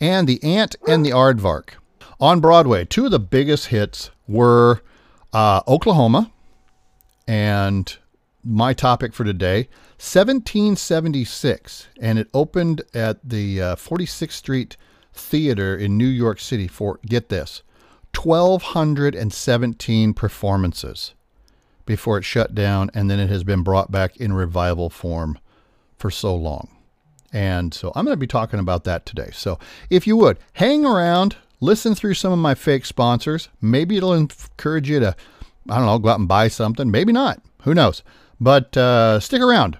And 0.00 0.26
The 0.26 0.42
Ant 0.42 0.74
and 0.88 1.06
the 1.06 1.10
Aardvark. 1.10 1.74
On 2.18 2.40
Broadway, 2.40 2.84
two 2.84 3.04
of 3.04 3.12
the 3.12 3.20
biggest 3.20 3.66
hits 3.66 4.10
were 4.26 4.82
uh, 5.32 5.60
Oklahoma 5.68 6.32
and 7.28 7.96
my 8.44 8.72
topic 8.72 9.14
for 9.14 9.22
today 9.22 9.68
1776 9.98 11.86
and 12.00 12.18
it 12.18 12.28
opened 12.34 12.82
at 12.92 13.20
the 13.22 13.62
uh, 13.62 13.76
46th 13.76 14.32
street 14.32 14.76
theater 15.14 15.76
in 15.76 15.96
new 15.96 16.04
york 16.04 16.40
city 16.40 16.66
for 16.66 16.98
get 17.06 17.28
this 17.28 17.62
1217 18.16 20.12
performances 20.12 21.14
before 21.86 22.18
it 22.18 22.24
shut 22.24 22.54
down 22.54 22.90
and 22.94 23.10
then 23.10 23.20
it 23.20 23.28
has 23.28 23.44
been 23.44 23.62
brought 23.62 23.90
back 23.90 24.16
in 24.16 24.32
revival 24.32 24.90
form 24.90 25.38
for 25.96 26.10
so 26.10 26.34
long 26.34 26.68
and 27.32 27.72
so 27.72 27.92
i'm 27.94 28.04
going 28.04 28.12
to 28.12 28.20
be 28.20 28.26
talking 28.26 28.60
about 28.60 28.84
that 28.84 29.06
today 29.06 29.30
so 29.32 29.58
if 29.90 30.06
you 30.06 30.16
would 30.16 30.38
hang 30.54 30.84
around 30.84 31.36
listen 31.60 31.94
through 31.94 32.14
some 32.14 32.32
of 32.32 32.38
my 32.38 32.54
fake 32.54 32.84
sponsors 32.84 33.48
maybe 33.60 33.96
it'll 33.96 34.14
encourage 34.14 34.88
you 34.88 35.00
to 35.00 35.14
i 35.68 35.76
don't 35.76 35.86
know 35.86 35.98
go 35.98 36.08
out 36.08 36.18
and 36.18 36.28
buy 36.28 36.48
something 36.48 36.90
maybe 36.90 37.12
not 37.12 37.40
who 37.62 37.74
knows 37.74 38.02
but 38.42 38.76
uh, 38.76 39.20
stick 39.20 39.40
around. 39.40 39.78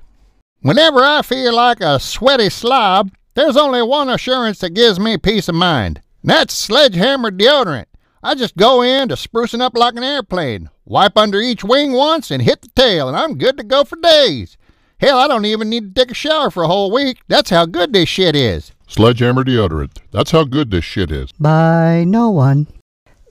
Whenever 0.61 1.01
I 1.01 1.23
feel 1.23 1.53
like 1.53 1.81
a 1.81 1.99
sweaty 1.99 2.49
slob, 2.49 3.11
there's 3.35 3.57
only 3.57 3.83
one 3.83 4.09
assurance 4.09 4.61
that 4.61 4.71
gives 4.71 5.01
me 5.01 5.19
peace 5.19 5.49
of 5.49 5.57
mind. 5.57 6.01
And 6.23 6.31
That's 6.31 6.55
Sledgehammer 6.55 7.33
deodorant. 7.33 7.87
I 8.25 8.37
just 8.37 8.57
go 8.57 8.83
in 8.83 9.09
to 9.09 9.17
sprucing 9.17 9.61
up 9.61 9.77
like 9.77 9.97
an 9.97 10.05
airplane, 10.05 10.71
wipe 10.85 11.19
under 11.19 11.41
each 11.41 11.65
wing 11.65 11.93
once, 11.93 12.31
and 12.31 12.41
hit 12.41 12.63
the 12.63 12.69
tail, 12.69 13.09
and 13.09 13.17
I'm 13.17 13.37
good 13.37 13.57
to 13.57 13.65
go 13.65 13.83
for 13.83 13.97
days. 13.97 14.57
Hell, 14.99 15.19
I 15.19 15.27
don't 15.27 15.45
even 15.45 15.69
need 15.69 15.95
to 15.95 16.01
take 16.01 16.13
a 16.13 16.15
shower 16.15 16.49
for 16.49 16.63
a 16.63 16.69
whole 16.69 16.93
week. 16.93 17.19
That's 17.27 17.51
how 17.51 17.67
good 17.67 17.93
this 17.93 18.09
shit 18.09 18.37
is. 18.37 18.71
Sledgehammer 18.87 19.43
deodorant. 19.43 19.99
That's 20.13 20.31
how 20.31 20.45
good 20.45 20.71
this 20.71 20.85
shit 20.85 21.11
is. 21.11 21.33
By 21.33 22.05
no 22.07 22.31
one. 22.31 22.69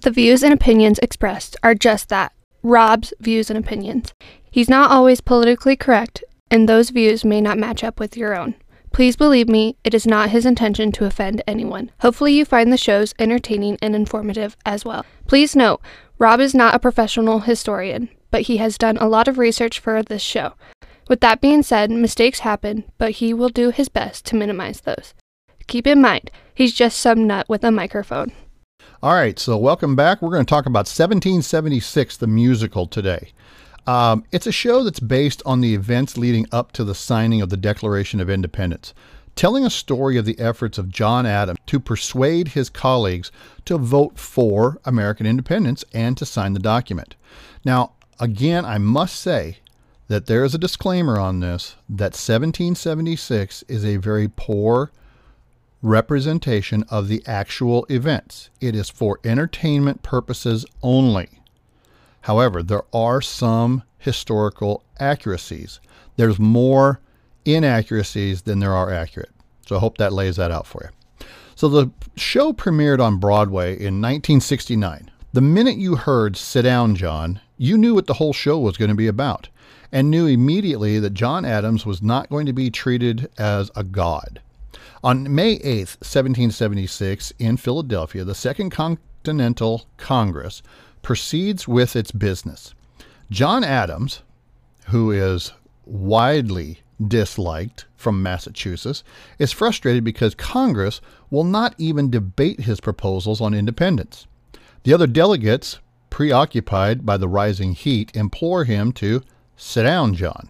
The 0.01 0.11
views 0.11 0.43
and 0.43 0.53
opinions 0.53 0.99
expressed 0.99 1.55
are 1.63 1.75
just 1.75 2.09
that 2.09 2.33
Rob's 2.61 3.13
views 3.21 3.49
and 3.49 3.57
opinions. 3.57 4.13
He's 4.49 4.69
not 4.69 4.91
always 4.91 5.21
politically 5.21 5.77
correct, 5.77 6.21
and 6.49 6.67
those 6.67 6.89
views 6.89 7.23
may 7.23 7.39
not 7.39 7.57
match 7.57 7.81
up 7.81 7.97
with 7.97 8.17
your 8.17 8.37
own. 8.37 8.55
Please 8.91 9.15
believe 9.15 9.47
me, 9.47 9.77
it 9.85 9.93
is 9.93 10.05
not 10.05 10.31
his 10.31 10.45
intention 10.45 10.91
to 10.91 11.05
offend 11.05 11.41
anyone. 11.47 11.91
Hopefully, 12.01 12.33
you 12.33 12.43
find 12.43 12.71
the 12.71 12.77
shows 12.77 13.13
entertaining 13.17 13.77
and 13.81 13.95
informative 13.95 14.57
as 14.65 14.83
well. 14.83 15.05
Please 15.27 15.55
note, 15.55 15.81
Rob 16.17 16.41
is 16.41 16.53
not 16.53 16.75
a 16.75 16.79
professional 16.79 17.39
historian, 17.39 18.09
but 18.31 18.43
he 18.43 18.57
has 18.57 18.77
done 18.77 18.97
a 18.97 19.07
lot 19.07 19.29
of 19.29 19.37
research 19.37 19.79
for 19.79 20.03
this 20.03 20.21
show. 20.21 20.53
With 21.07 21.21
that 21.21 21.39
being 21.41 21.63
said, 21.63 21.89
mistakes 21.89 22.39
happen, 22.39 22.83
but 22.97 23.11
he 23.11 23.33
will 23.33 23.49
do 23.49 23.71
his 23.71 23.87
best 23.87 24.25
to 24.25 24.35
minimize 24.35 24.81
those. 24.81 25.13
Keep 25.67 25.87
in 25.87 26.01
mind, 26.01 26.29
he's 26.53 26.73
just 26.73 26.99
some 26.99 27.25
nut 27.25 27.47
with 27.47 27.63
a 27.63 27.71
microphone. 27.71 28.33
All 29.01 29.13
right, 29.13 29.39
so 29.39 29.57
welcome 29.57 29.95
back. 29.95 30.21
We're 30.21 30.29
going 30.29 30.45
to 30.45 30.49
talk 30.49 30.65
about 30.65 30.85
1776, 30.85 32.17
the 32.17 32.27
musical, 32.27 32.87
today. 32.87 33.31
Um, 33.87 34.23
it's 34.31 34.47
a 34.47 34.51
show 34.51 34.83
that's 34.83 34.99
based 34.99 35.41
on 35.45 35.61
the 35.61 35.73
events 35.73 36.17
leading 36.17 36.45
up 36.51 36.71
to 36.73 36.83
the 36.83 36.95
signing 36.95 37.41
of 37.41 37.49
the 37.49 37.57
Declaration 37.57 38.19
of 38.19 38.29
Independence, 38.29 38.93
telling 39.35 39.65
a 39.65 39.69
story 39.69 40.17
of 40.17 40.25
the 40.25 40.39
efforts 40.39 40.77
of 40.77 40.89
John 40.89 41.25
Adams 41.25 41.59
to 41.65 41.79
persuade 41.79 42.49
his 42.49 42.69
colleagues 42.69 43.31
to 43.65 43.77
vote 43.77 44.19
for 44.19 44.79
American 44.85 45.25
independence 45.25 45.83
and 45.93 46.15
to 46.17 46.25
sign 46.25 46.53
the 46.53 46.59
document. 46.59 47.15
Now, 47.65 47.93
again, 48.19 48.65
I 48.65 48.77
must 48.77 49.19
say 49.19 49.57
that 50.07 50.27
there 50.27 50.43
is 50.43 50.53
a 50.53 50.59
disclaimer 50.59 51.17
on 51.17 51.39
this 51.39 51.75
that 51.89 52.13
1776 52.13 53.63
is 53.67 53.85
a 53.85 53.97
very 53.97 54.27
poor 54.27 54.91
representation 55.81 56.83
of 56.89 57.07
the 57.07 57.23
actual 57.25 57.85
events. 57.89 58.49
It 58.59 58.75
is 58.75 58.89
for 58.89 59.19
entertainment 59.23 60.03
purposes 60.03 60.65
only. 60.83 61.40
However, 62.21 62.63
there 62.63 62.83
are 62.93 63.21
some 63.21 63.83
historical 63.97 64.83
accuracies. 64.99 65.79
There's 66.17 66.39
more 66.39 66.99
inaccuracies 67.45 68.43
than 68.43 68.59
there 68.59 68.73
are 68.73 68.91
accurate. 68.91 69.31
So 69.65 69.77
I 69.77 69.79
hope 69.79 69.97
that 69.97 70.13
lays 70.13 70.35
that 70.35 70.51
out 70.51 70.67
for 70.67 70.83
you. 70.83 71.25
So 71.55 71.69
the 71.69 71.91
show 72.15 72.53
premiered 72.53 72.99
on 72.99 73.17
Broadway 73.17 73.71
in 73.71 74.01
1969. 74.01 75.11
The 75.33 75.41
minute 75.41 75.77
you 75.77 75.95
heard 75.95 76.35
Sit 76.35 76.63
Down, 76.63 76.95
John, 76.95 77.39
you 77.57 77.77
knew 77.77 77.93
what 77.93 78.07
the 78.07 78.15
whole 78.15 78.33
show 78.33 78.59
was 78.59 78.77
going 78.77 78.89
to 78.89 78.95
be 78.95 79.07
about 79.07 79.49
and 79.91 80.09
knew 80.09 80.25
immediately 80.25 80.99
that 80.99 81.13
John 81.13 81.45
Adams 81.45 81.85
was 81.85 82.01
not 82.01 82.29
going 82.29 82.45
to 82.45 82.53
be 82.53 82.69
treated 82.69 83.29
as 83.37 83.69
a 83.75 83.83
god. 83.83 84.41
On 85.03 85.33
May 85.33 85.53
8, 85.53 85.97
1776, 85.99 87.33
in 87.39 87.57
Philadelphia, 87.57 88.23
the 88.23 88.35
Second 88.35 88.69
Continental 88.69 89.85
Congress 89.97 90.61
proceeds 91.01 91.67
with 91.67 91.95
its 91.95 92.11
business. 92.11 92.73
John 93.29 93.63
Adams, 93.63 94.21
who 94.87 95.11
is 95.11 95.53
widely 95.85 96.79
disliked 97.07 97.85
from 97.95 98.21
Massachusetts, 98.21 99.03
is 99.39 99.51
frustrated 99.51 100.03
because 100.03 100.35
Congress 100.35 101.01
will 101.29 101.43
not 101.43 101.73
even 101.77 102.11
debate 102.11 102.61
his 102.61 102.79
proposals 102.79 103.41
on 103.41 103.53
independence. 103.53 104.27
The 104.83 104.93
other 104.93 105.07
delegates, 105.07 105.79
preoccupied 106.09 107.05
by 107.05 107.17
the 107.17 107.27
rising 107.27 107.73
heat, 107.73 108.15
implore 108.15 108.65
him 108.65 108.91
to 108.93 109.21
sit 109.55 109.83
down, 109.83 110.13
John. 110.15 110.49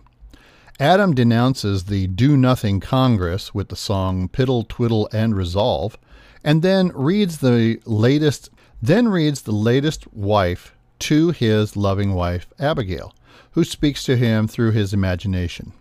Adam 0.79 1.13
denounces 1.13 1.83
the 1.83 2.07
Do 2.07 2.35
Nothing 2.35 2.79
Congress 2.79 3.53
with 3.53 3.69
the 3.69 3.75
song 3.75 4.27
Piddle, 4.27 4.67
Twiddle, 4.67 5.07
and 5.13 5.35
Resolve, 5.35 5.95
and 6.43 6.63
then 6.63 6.91
reads 6.95 7.37
the 7.37 7.79
latest 7.85 8.49
then 8.81 9.07
reads 9.07 9.41
the 9.41 9.51
latest 9.51 10.11
wife 10.13 10.75
to 10.99 11.31
his 11.31 11.75
loving 11.75 12.13
wife, 12.13 12.47
Abigail, 12.59 13.13
who 13.51 13.63
speaks 13.63 14.03
to 14.03 14.17
him 14.17 14.47
through 14.47 14.71
his 14.71 14.93
imagination 14.93 15.73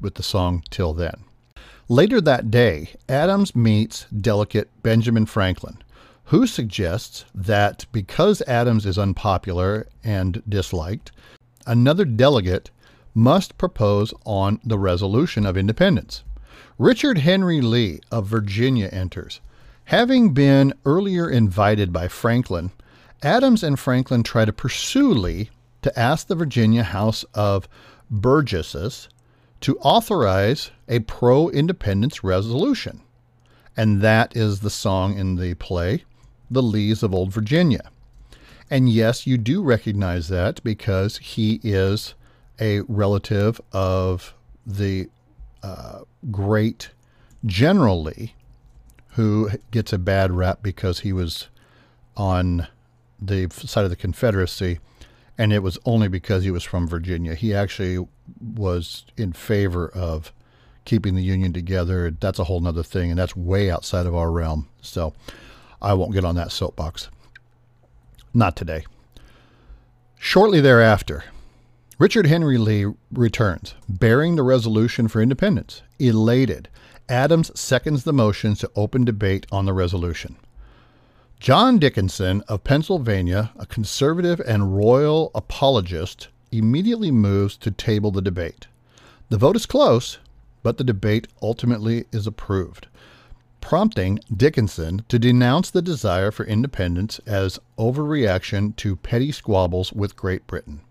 with 0.00 0.14
the 0.14 0.22
song 0.22 0.62
Till 0.70 0.94
Then. 0.94 1.24
Later 1.88 2.20
that 2.20 2.50
day, 2.50 2.90
Adams 3.08 3.54
meets 3.56 4.06
delegate 4.06 4.70
Benjamin 4.82 5.26
Franklin, 5.26 5.78
who 6.24 6.46
suggests 6.46 7.24
that 7.34 7.84
because 7.90 8.42
Adams 8.42 8.86
is 8.86 8.96
unpopular 8.96 9.88
and 10.04 10.42
disliked, 10.48 11.10
another 11.66 12.04
delegate 12.04 12.70
must 13.12 13.58
propose 13.58 14.14
on 14.24 14.60
the 14.64 14.78
resolution 14.78 15.44
of 15.44 15.56
independence. 15.56 16.22
Richard 16.78 17.18
Henry 17.18 17.60
Lee 17.60 18.00
of 18.12 18.26
Virginia 18.26 18.88
enters, 18.92 19.40
Having 19.90 20.34
been 20.34 20.72
earlier 20.84 21.28
invited 21.28 21.92
by 21.92 22.06
Franklin, 22.06 22.70
Adams 23.24 23.64
and 23.64 23.76
Franklin 23.76 24.22
try 24.22 24.44
to 24.44 24.52
pursue 24.52 25.12
Lee 25.12 25.50
to 25.82 25.98
ask 25.98 26.28
the 26.28 26.36
Virginia 26.36 26.84
House 26.84 27.24
of 27.34 27.68
Burgesses 28.08 29.08
to 29.62 29.76
authorize 29.80 30.70
a 30.86 31.00
pro 31.00 31.48
independence 31.48 32.22
resolution. 32.22 33.00
And 33.76 34.00
that 34.00 34.36
is 34.36 34.60
the 34.60 34.70
song 34.70 35.18
in 35.18 35.34
the 35.34 35.54
play, 35.54 36.04
The 36.48 36.62
Lees 36.62 37.02
of 37.02 37.12
Old 37.12 37.32
Virginia. 37.32 37.90
And 38.70 38.88
yes, 38.88 39.26
you 39.26 39.38
do 39.38 39.60
recognize 39.60 40.28
that 40.28 40.62
because 40.62 41.18
he 41.18 41.58
is 41.64 42.14
a 42.60 42.82
relative 42.82 43.60
of 43.72 44.36
the 44.64 45.08
uh, 45.64 46.02
great 46.30 46.90
General 47.44 48.04
Lee, 48.04 48.34
who 49.12 49.50
gets 49.70 49.92
a 49.92 49.98
bad 49.98 50.32
rap 50.32 50.60
because 50.62 51.00
he 51.00 51.12
was 51.12 51.48
on 52.16 52.66
the 53.20 53.48
side 53.50 53.84
of 53.84 53.90
the 53.90 53.96
Confederacy, 53.96 54.78
and 55.36 55.52
it 55.52 55.62
was 55.62 55.78
only 55.84 56.08
because 56.08 56.44
he 56.44 56.50
was 56.50 56.64
from 56.64 56.86
Virginia. 56.86 57.34
He 57.34 57.54
actually 57.54 58.06
was 58.40 59.04
in 59.16 59.32
favor 59.32 59.88
of 59.88 60.32
keeping 60.84 61.14
the 61.14 61.22
Union 61.22 61.52
together. 61.52 62.10
That's 62.10 62.38
a 62.38 62.44
whole 62.44 62.66
other 62.66 62.82
thing, 62.82 63.10
and 63.10 63.18
that's 63.18 63.36
way 63.36 63.70
outside 63.70 64.06
of 64.06 64.14
our 64.14 64.30
realm. 64.30 64.68
So 64.80 65.14
I 65.80 65.94
won't 65.94 66.12
get 66.12 66.24
on 66.24 66.34
that 66.36 66.52
soapbox. 66.52 67.08
Not 68.32 68.56
today. 68.56 68.84
Shortly 70.18 70.60
thereafter, 70.60 71.24
Richard 71.98 72.26
Henry 72.26 72.58
Lee 72.58 72.86
returns, 73.10 73.74
bearing 73.88 74.36
the 74.36 74.42
resolution 74.42 75.08
for 75.08 75.20
independence, 75.20 75.82
elated 75.98 76.68
Adams 77.10 77.50
seconds 77.58 78.04
the 78.04 78.12
motion 78.12 78.54
to 78.54 78.70
open 78.76 79.04
debate 79.04 79.44
on 79.50 79.66
the 79.66 79.72
resolution. 79.72 80.36
John 81.40 81.78
Dickinson 81.78 82.42
of 82.48 82.64
Pennsylvania, 82.64 83.50
a 83.56 83.66
conservative 83.66 84.40
and 84.46 84.76
royal 84.76 85.32
apologist, 85.34 86.28
immediately 86.52 87.10
moves 87.10 87.56
to 87.56 87.70
table 87.70 88.10
the 88.10 88.22
debate. 88.22 88.68
The 89.28 89.38
vote 89.38 89.56
is 89.56 89.66
close, 89.66 90.18
but 90.62 90.76
the 90.76 90.84
debate 90.84 91.26
ultimately 91.42 92.04
is 92.12 92.26
approved, 92.26 92.86
prompting 93.60 94.20
Dickinson 94.34 95.04
to 95.08 95.18
denounce 95.18 95.70
the 95.70 95.82
desire 95.82 96.30
for 96.30 96.44
independence 96.44 97.20
as 97.26 97.58
overreaction 97.78 98.76
to 98.76 98.96
petty 98.96 99.32
squabbles 99.32 99.92
with 99.92 100.16
Great 100.16 100.46
Britain. 100.46 100.82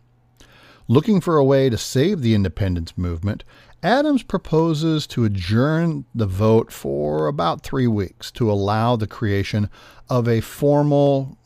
Looking 0.91 1.21
for 1.21 1.37
a 1.37 1.43
way 1.43 1.69
to 1.69 1.77
save 1.77 2.21
the 2.21 2.33
independence 2.33 2.97
movement, 2.97 3.43
Adams 3.83 4.23
proposes 4.23 5.05
to 5.05 5.23
adjourn 5.23 6.05
the 6.15 6.25
vote 6.25 6.71
for 6.71 7.27
about 7.27 7.61
three 7.61 7.85
weeks 7.85 8.31
to 8.31 8.51
allow 8.51 8.95
the 8.95 9.05
creation 9.05 9.69
of 10.09 10.27
a 10.27 10.41
formal, 10.41 11.37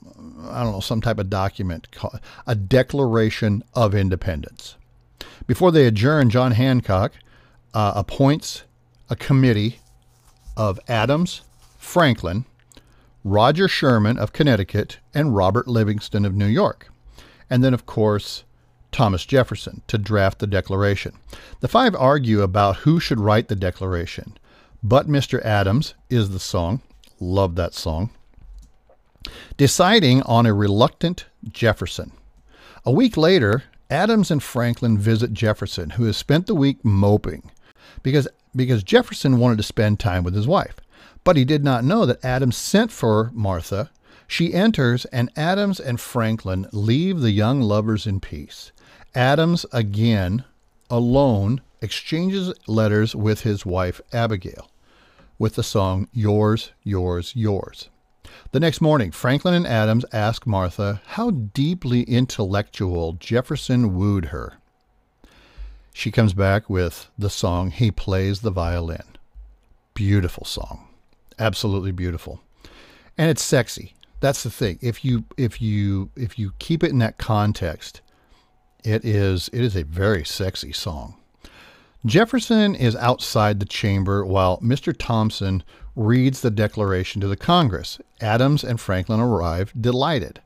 I 0.48 0.64
don't 0.64 0.72
know, 0.72 0.80
some 0.80 1.02
type 1.02 1.20
of 1.20 1.30
document, 1.30 1.90
a 2.48 2.56
Declaration 2.56 3.66
of 3.74 3.94
Independence. 3.94 4.78
Before 5.46 5.74
they 5.74 5.88
adjourn, 5.88 6.30
John 6.30 6.54
Hancock 6.54 7.12
uh, 7.74 7.92
appoints 7.98 8.64
a 9.10 9.16
committee 9.18 9.80
of 10.56 10.80
Adams, 10.88 11.42
Franklin, 11.78 12.46
Roger 13.26 13.68
Sherman 13.68 14.18
of 14.18 14.32
Connecticut, 14.32 15.00
and 15.14 15.36
Robert 15.36 15.68
Livingston 15.68 16.24
of 16.24 16.34
New 16.34 16.48
York. 16.48 16.88
And 17.50 17.62
then, 17.62 17.74
of 17.74 17.86
course, 17.86 18.46
Thomas 18.94 19.26
Jefferson 19.26 19.82
to 19.88 19.98
draft 19.98 20.40
the 20.40 20.48
Declaration. 20.48 21.14
The 21.60 21.68
five 21.68 21.96
argue 21.96 22.42
about 22.42 22.78
who 22.78 23.00
should 23.00 23.20
write 23.20 23.48
the 23.48 23.56
Declaration. 23.56 24.38
But 24.82 25.08
Mr. 25.08 25.44
Adams 25.44 25.96
is 26.10 26.30
the 26.30 26.40
song. 26.40 26.82
Love 27.20 27.56
that 27.56 27.74
song. 27.74 28.12
Deciding 29.58 30.22
on 30.24 30.46
a 30.46 30.54
reluctant 30.54 31.26
Jefferson. 31.50 32.12
A 32.86 32.92
week 32.92 33.16
later, 33.16 33.64
Adams 33.90 34.30
and 34.30 34.44
Franklin 34.44 34.98
visit 34.98 35.34
Jefferson, 35.34 35.92
who 35.92 36.06
has 36.06 36.18
spent 36.18 36.48
the 36.48 36.56
week 36.56 36.84
moping 36.84 37.50
because, 38.02 38.28
because 38.56 38.84
Jefferson 38.84 39.40
wanted 39.40 39.58
to 39.58 39.64
spend 39.64 40.00
time 40.00 40.24
with 40.24 40.36
his 40.36 40.48
wife. 40.48 40.76
But 41.24 41.38
he 41.38 41.46
did 41.46 41.64
not 41.64 41.86
know 41.86 42.06
that 42.06 42.24
Adams 42.24 42.58
sent 42.58 42.92
for 42.92 43.32
Martha. 43.34 43.90
She 44.28 44.54
enters, 44.54 45.06
and 45.06 45.32
Adams 45.38 45.80
and 45.80 46.00
Franklin 46.00 46.68
leave 46.74 47.22
the 47.22 47.32
young 47.32 47.62
lovers 47.62 48.06
in 48.06 48.20
peace. 48.20 48.73
Adams, 49.16 49.66
again, 49.72 50.44
alone, 50.90 51.62
exchanges 51.82 52.54
letters 52.68 53.16
with 53.16 53.42
his 53.42 53.66
wife 53.66 54.02
Abigail 54.12 54.70
with 55.40 55.56
the 55.56 55.64
song 55.64 56.08
Yours, 56.14 56.72
Yours, 56.84 57.34
Yours. 57.36 57.90
The 58.52 58.60
next 58.60 58.82
morning, 58.82 59.12
Franklin 59.12 59.54
and 59.54 59.68
Adams 59.68 60.06
ask 60.14 60.48
Martha 60.48 61.02
how 61.06 61.32
deeply 61.32 62.04
intellectual 62.04 63.14
Jefferson 63.14 63.96
wooed 63.96 64.26
her. 64.26 64.54
She 65.94 66.12
comes 66.12 66.34
back 66.34 66.70
with 66.70 67.10
the 67.18 67.30
song 67.30 67.72
He 67.72 67.92
Plays 67.92 68.42
the 68.42 68.52
Violin. 68.52 69.04
Beautiful 69.94 70.46
song 70.46 70.88
absolutely 71.40 71.92
beautiful, 71.92 72.42
and 73.18 73.30
it's 73.30 73.42
sexy. 73.42 73.94
That's 74.20 74.44
the 74.44 74.50
thing. 74.50 74.80
If 74.82 75.04
you 75.04 75.26
if 75.38 75.62
you 75.62 76.10
if 76.16 76.40
you 76.40 76.54
keep 76.60 76.84
it 76.84 76.92
in 76.92 77.00
that 77.00 77.18
context, 77.18 78.02
it 78.84 79.06
is 79.06 79.50
it 79.54 79.62
is 79.62 79.76
a 79.76 79.84
very 79.84 80.26
sexy 80.26 80.72
song. 80.72 81.16
Jefferson 82.06 82.76
is 82.76 82.96
outside 82.98 83.60
the 83.60 83.66
chamber 83.66 84.26
while 84.26 84.58
Mr. 84.60 84.94
Thomson 84.98 85.64
reads 85.96 86.42
the 86.42 86.52
declaration 86.52 87.22
to 87.22 87.28
the 87.28 87.38
Congress. 87.38 88.00
Adams 88.20 88.64
and 88.64 88.80
Franklin 88.80 89.22
arrive 89.22 89.72
delighted. 89.80 90.42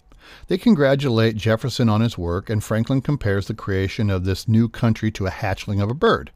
They 0.47 0.57
congratulate 0.57 1.35
Jefferson 1.35 1.89
on 1.89 2.01
his 2.01 2.17
work, 2.17 2.49
and 2.49 2.63
Franklin 2.63 3.01
compares 3.01 3.47
the 3.47 3.53
creation 3.53 4.09
of 4.09 4.23
this 4.23 4.47
new 4.47 4.69
country 4.69 5.09
to 5.11 5.25
a 5.25 5.31
hatchling 5.31 5.81
of 5.81 5.89
a 5.89 5.95
bird. 5.95 6.31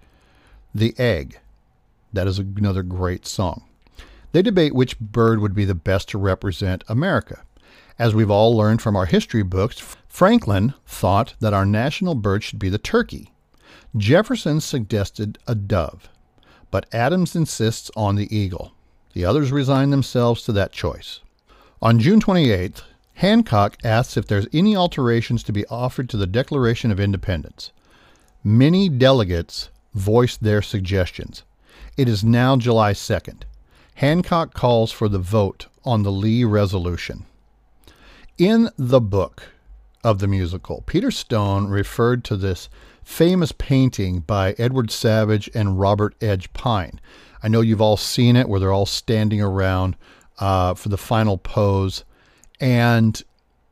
The 0.73 0.95
egg. 0.97 1.39
That 2.13 2.27
is 2.27 2.39
another 2.39 2.83
great 2.83 3.27
song. 3.27 3.63
They 4.31 4.41
debate 4.41 4.73
which 4.73 4.99
bird 4.99 5.39
would 5.39 5.53
be 5.53 5.65
the 5.65 5.75
best 5.75 6.09
to 6.09 6.17
represent 6.17 6.83
America. 6.87 7.43
As 7.99 8.15
we've 8.15 8.31
all 8.31 8.55
learned 8.55 8.81
from 8.81 8.95
our 8.95 9.05
history 9.05 9.43
books, 9.43 9.95
Franklin 10.11 10.73
thought 10.85 11.35
that 11.39 11.53
our 11.53 11.65
national 11.65 12.15
bird 12.15 12.43
should 12.43 12.59
be 12.59 12.67
the 12.67 12.77
turkey. 12.77 13.31
Jefferson 13.95 14.59
suggested 14.59 15.39
a 15.47 15.55
dove, 15.55 16.09
but 16.69 16.85
Adams 16.93 17.33
insists 17.33 17.89
on 17.95 18.17
the 18.17 18.35
eagle. 18.35 18.73
The 19.13 19.23
others 19.23 19.53
resign 19.53 19.89
themselves 19.89 20.43
to 20.43 20.51
that 20.51 20.73
choice. 20.73 21.21
On 21.81 21.97
June 21.97 22.19
28th, 22.19 22.83
Hancock 23.15 23.77
asks 23.85 24.17
if 24.17 24.27
there's 24.27 24.47
any 24.51 24.75
alterations 24.75 25.43
to 25.43 25.53
be 25.53 25.65
offered 25.67 26.09
to 26.09 26.17
the 26.17 26.27
Declaration 26.27 26.91
of 26.91 26.99
Independence. 26.99 27.71
Many 28.43 28.89
delegates 28.89 29.69
voiced 29.93 30.43
their 30.43 30.61
suggestions. 30.61 31.43
It 31.95 32.09
is 32.09 32.21
now 32.21 32.57
July 32.57 32.91
2nd. 32.91 33.43
Hancock 33.95 34.53
calls 34.53 34.91
for 34.91 35.07
the 35.07 35.19
vote 35.19 35.67
on 35.85 36.03
the 36.03 36.11
Lee 36.11 36.43
Resolution. 36.43 37.25
In 38.37 38.69
the 38.77 39.01
book 39.01 39.43
of 40.03 40.19
the 40.19 40.27
musical, 40.27 40.83
Peter 40.85 41.11
Stone 41.11 41.67
referred 41.67 42.23
to 42.25 42.35
this 42.35 42.69
famous 43.03 43.51
painting 43.51 44.19
by 44.19 44.53
Edward 44.57 44.91
Savage 44.91 45.49
and 45.53 45.79
Robert 45.79 46.15
Edge 46.21 46.51
Pine. 46.53 46.99
I 47.43 47.47
know 47.47 47.61
you've 47.61 47.81
all 47.81 47.97
seen 47.97 48.35
it 48.35 48.47
where 48.47 48.59
they're 48.59 48.71
all 48.71 48.85
standing 48.85 49.41
around 49.41 49.95
uh, 50.39 50.73
for 50.73 50.89
the 50.89 50.97
final 50.97 51.37
pose, 51.37 52.03
and 52.59 53.21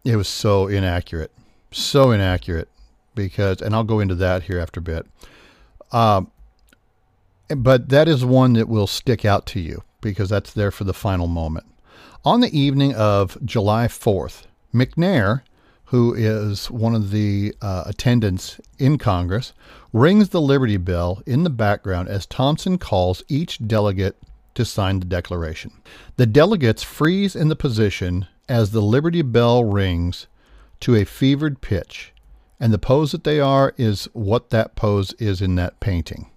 it 0.03 0.15
was 0.15 0.27
so 0.27 0.67
inaccurate. 0.67 1.31
So 1.71 2.11
inaccurate 2.11 2.67
because, 3.15 3.61
and 3.61 3.75
I'll 3.75 3.83
go 3.83 3.99
into 3.99 4.15
that 4.15 4.43
here 4.43 4.59
after 4.59 4.79
a 4.79 4.83
bit. 4.83 5.05
Uh, 5.91 6.23
but 7.49 7.89
that 7.89 8.07
is 8.07 8.23
one 8.23 8.53
that 8.53 8.67
will 8.67 8.87
stick 8.87 9.25
out 9.25 9.45
to 9.47 9.59
you 9.59 9.83
because 10.01 10.29
that's 10.29 10.53
there 10.53 10.71
for 10.71 10.83
the 10.83 10.93
final 10.93 11.27
moment. 11.27 11.65
On 12.25 12.41
the 12.41 12.57
evening 12.57 12.93
of 12.95 13.37
July 13.43 13.87
4th, 13.87 14.43
McNair, 14.73 15.41
who 15.89 16.13
is 16.13 16.69
one 16.69 16.93
of 16.93 17.10
the 17.10 17.52
uh, 17.63 17.84
attendants 17.88 18.62
in 18.78 18.95
Congress, 18.95 19.54
rings 19.91 20.30
the 20.30 20.39
Liberty 20.39 20.78
Bell 20.78 21.23
in 21.25 21.43
the 21.43 21.49
background 21.49 22.08
as 22.08 22.28
Thomson 22.28 22.78
calls 22.78 23.23
each 23.28 23.58
delegate 23.67 24.15
to 24.54 24.63
sign 24.63 24.99
the 24.99 25.06
Declaration. 25.08 25.71
The 26.15 26.28
delegates 26.28 26.84
freeze 26.84 27.36
in 27.36 27.49
the 27.49 27.56
position 27.56 28.28
as 28.47 28.69
the 28.69 28.84
Liberty 28.84 29.23
Bell 29.23 29.63
rings 29.63 30.28
to 30.82 30.95
a 30.95 31.06
fevered 31.06 31.60
pitch, 31.60 32.13
and 32.60 32.71
the 32.71 32.78
pose 32.78 33.12
that 33.12 33.23
they 33.23 33.39
are 33.39 33.73
is 33.75 34.08
what 34.13 34.52
that 34.52 34.75
pose 34.75 35.13
is 35.13 35.41
in 35.41 35.56
that 35.56 35.80
painting. 35.80 36.30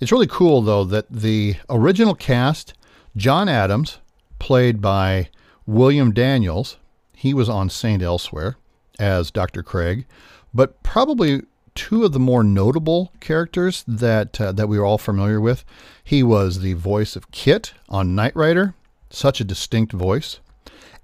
It's 0.00 0.10
really 0.10 0.26
cool, 0.26 0.60
though, 0.60 0.82
that 0.82 1.06
the 1.08 1.54
original 1.70 2.16
cast, 2.16 2.74
John 3.16 3.48
Adams, 3.48 3.98
played 4.40 4.80
by 4.80 5.28
William 5.66 6.12
Daniels, 6.12 6.78
he 7.16 7.32
was 7.32 7.48
on 7.48 7.70
St. 7.70 8.02
Elsewhere 8.02 8.56
as 8.98 9.30
Dr. 9.30 9.62
Craig, 9.62 10.06
but 10.52 10.82
probably 10.82 11.42
two 11.74 12.04
of 12.04 12.12
the 12.12 12.20
more 12.20 12.44
notable 12.44 13.10
characters 13.20 13.82
that 13.88 14.38
uh, 14.38 14.52
that 14.52 14.68
we 14.68 14.78
were 14.78 14.84
all 14.84 14.98
familiar 14.98 15.40
with. 15.40 15.64
He 16.04 16.22
was 16.22 16.60
the 16.60 16.74
voice 16.74 17.16
of 17.16 17.30
KITT 17.30 17.72
on 17.88 18.14
Knight 18.14 18.36
Rider, 18.36 18.74
such 19.08 19.40
a 19.40 19.44
distinct 19.44 19.92
voice, 19.92 20.40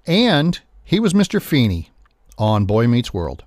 and 0.05 0.59
he 0.83 0.99
was 0.99 1.13
Mr. 1.13 1.41
Feeney 1.41 1.89
on 2.37 2.65
Boy 2.65 2.87
Meets 2.87 3.11
World. 3.11 3.43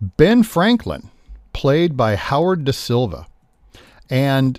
Ben 0.00 0.42
Franklin, 0.42 1.10
played 1.52 1.96
by 1.96 2.16
Howard 2.16 2.64
Da 2.64 2.72
Silva, 2.72 3.28
and 4.10 4.58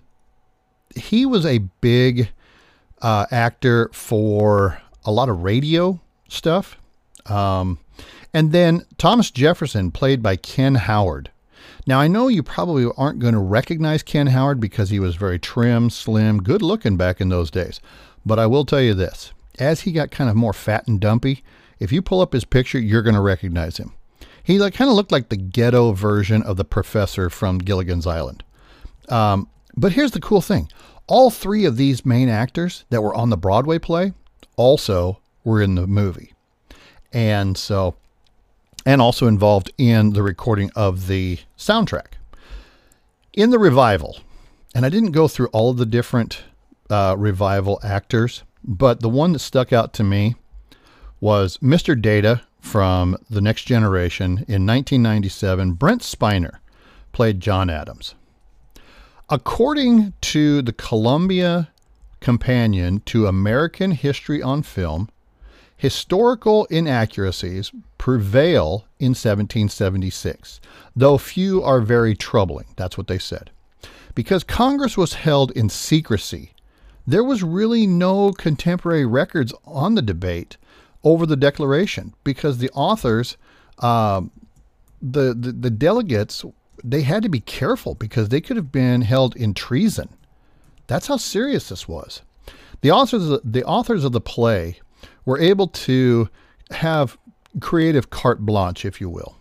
he 0.96 1.26
was 1.26 1.46
a 1.46 1.60
big 1.82 2.30
uh, 3.02 3.26
actor 3.30 3.90
for 3.92 4.82
a 5.04 5.12
lot 5.12 5.28
of 5.28 5.44
radio 5.44 6.00
stuff. 6.30 6.78
Um, 7.26 7.80
and 8.34 8.52
then 8.52 8.86
Thomas 8.98 9.32
Jefferson, 9.32 9.92
played 9.92 10.22
by 10.22 10.36
Ken 10.36 10.76
Howard. 10.76 11.32
Now, 11.88 12.00
I 12.00 12.08
know 12.08 12.28
you 12.28 12.44
probably 12.44 12.90
aren't 12.98 13.20
going 13.20 13.34
to 13.34 13.40
recognize 13.40 14.04
Ken 14.04 14.28
Howard 14.28 14.60
because 14.60 14.90
he 14.90 15.00
was 15.00 15.16
very 15.16 15.40
trim, 15.40 15.90
slim, 15.90 16.44
good 16.44 16.62
looking 16.62 16.98
back 16.98 17.20
in 17.20 17.30
those 17.30 17.50
days. 17.50 17.80
But 18.26 18.38
I 18.38 18.46
will 18.46 18.66
tell 18.66 18.82
you 18.82 18.94
this 18.94 19.34
as 19.60 19.82
he 19.82 19.92
got 19.92 20.12
kind 20.12 20.30
of 20.30 20.36
more 20.36 20.54
fat 20.54 20.88
and 20.88 21.00
dumpy, 21.00 21.44
if 21.80 21.92
you 21.92 22.02
pull 22.02 22.22
up 22.22 22.34
his 22.34 22.46
picture, 22.46 22.80
you're 22.80 23.02
going 23.02 23.16
to 23.16 23.22
recognize 23.22 23.78
him. 23.78 23.94
He 24.44 24.58
like, 24.58 24.74
kind 24.74 24.90
of 24.90 24.96
looked 24.96 25.12
like 25.12 25.30
the 25.30 25.38
ghetto 25.38 25.92
version 25.92 26.42
of 26.44 26.58
the 26.58 26.66
professor 26.66 27.30
from 27.30 27.60
Gilligan's 27.60 28.08
Island. 28.08 28.44
Um, 29.10 29.50
but 29.76 29.92
here's 29.94 30.12
the 30.12 30.20
cool 30.20 30.42
thing 30.42 30.70
all 31.08 31.32
three 31.32 31.66
of 31.66 31.78
these 31.78 32.06
main 32.06 32.30
actors 32.30 32.86
that 32.90 33.02
were 33.02 33.16
on 33.16 33.30
the 33.30 33.38
Broadway 33.38 33.80
play 33.80 34.14
also 34.56 35.20
were 35.44 35.62
in 35.62 35.76
the 35.76 35.88
movie. 35.88 36.34
And 37.12 37.58
so, 37.58 37.96
and 38.86 39.02
also 39.02 39.28
involved 39.28 39.72
in 39.78 40.14
the 40.14 40.24
recording 40.24 40.70
of 40.76 41.08
the 41.08 41.40
soundtrack. 41.58 42.14
In 43.34 43.50
the 43.50 43.60
revival, 43.60 44.20
and 44.76 44.86
I 44.86 44.90
didn't 44.90 45.12
go 45.12 45.28
through 45.28 45.48
all 45.48 45.70
of 45.72 45.78
the 45.78 45.86
different 45.86 46.44
uh, 46.90 47.16
revival 47.18 47.80
actors, 47.84 48.44
but 48.64 49.00
the 49.00 49.10
one 49.10 49.34
that 49.34 49.40
stuck 49.40 49.72
out 49.74 49.94
to 49.94 50.04
me 50.04 50.36
was 51.20 51.58
Mr. 51.58 52.00
Data 52.00 52.42
from 52.60 53.18
The 53.30 53.42
Next 53.42 53.64
Generation 53.64 54.32
in 54.48 54.66
1997. 54.66 55.74
Brent 55.74 56.02
Spiner 56.02 56.60
played 57.12 57.40
John 57.40 57.70
Adams. 57.70 58.16
According 59.30 60.14
to 60.22 60.62
the 60.62 60.74
Columbia 60.74 61.70
Companion 62.20 63.02
to 63.06 63.28
American 63.28 63.92
History 63.92 64.42
on 64.42 64.64
Film, 64.64 65.10
historical 65.80 66.66
inaccuracies 66.66 67.72
prevail 67.98 68.86
in 69.00 69.12
1776, 69.12 70.60
though 70.94 71.18
few 71.18 71.64
are 71.64 71.80
very 71.80 72.14
troubling. 72.14 72.66
That's 72.76 72.98
what 72.98 73.08
they 73.08 73.18
said. 73.18 73.50
Because 74.14 74.44
Congress 74.44 74.98
was 74.98 75.14
held 75.14 75.52
in 75.52 75.70
secrecy, 75.70 76.52
there 77.08 77.24
was 77.24 77.44
really 77.44 77.88
no 77.88 78.34
contemporary 78.34 79.06
records 79.06 79.54
on 79.66 79.96
the 79.96 80.02
debate 80.02 80.58
over 81.02 81.26
the 81.26 81.38
Declaration 81.38 82.14
because 82.26 82.58
the 82.58 82.70
authors, 82.72 83.38
um, 83.78 84.32
the, 85.02 85.34
the, 85.34 85.54
the 85.54 85.70
delegates, 85.70 86.44
they 86.84 87.04
had 87.04 87.24
to 87.24 87.30
be 87.30 87.40
careful 87.40 87.96
because 87.96 88.28
they 88.28 88.42
could 88.42 88.58
have 88.58 88.74
been 88.74 89.04
held 89.04 89.34
in 89.38 89.54
treason. 89.54 90.10
That's 90.88 91.08
how 91.08 91.16
serious 91.16 91.70
this 91.70 91.88
was. 91.88 92.22
The 92.82 92.92
authors, 92.92 93.28
the, 93.28 93.42
the 93.46 93.64
authors 93.64 94.04
of 94.04 94.12
the 94.12 94.20
play 94.20 94.82
were 95.26 95.40
able 95.40 95.68
to 95.68 96.30
have 96.72 97.18
creative 97.60 98.10
carte 98.10 98.40
blanche, 98.40 98.86
if 98.86 99.02
you 99.02 99.10
will. 99.10 99.36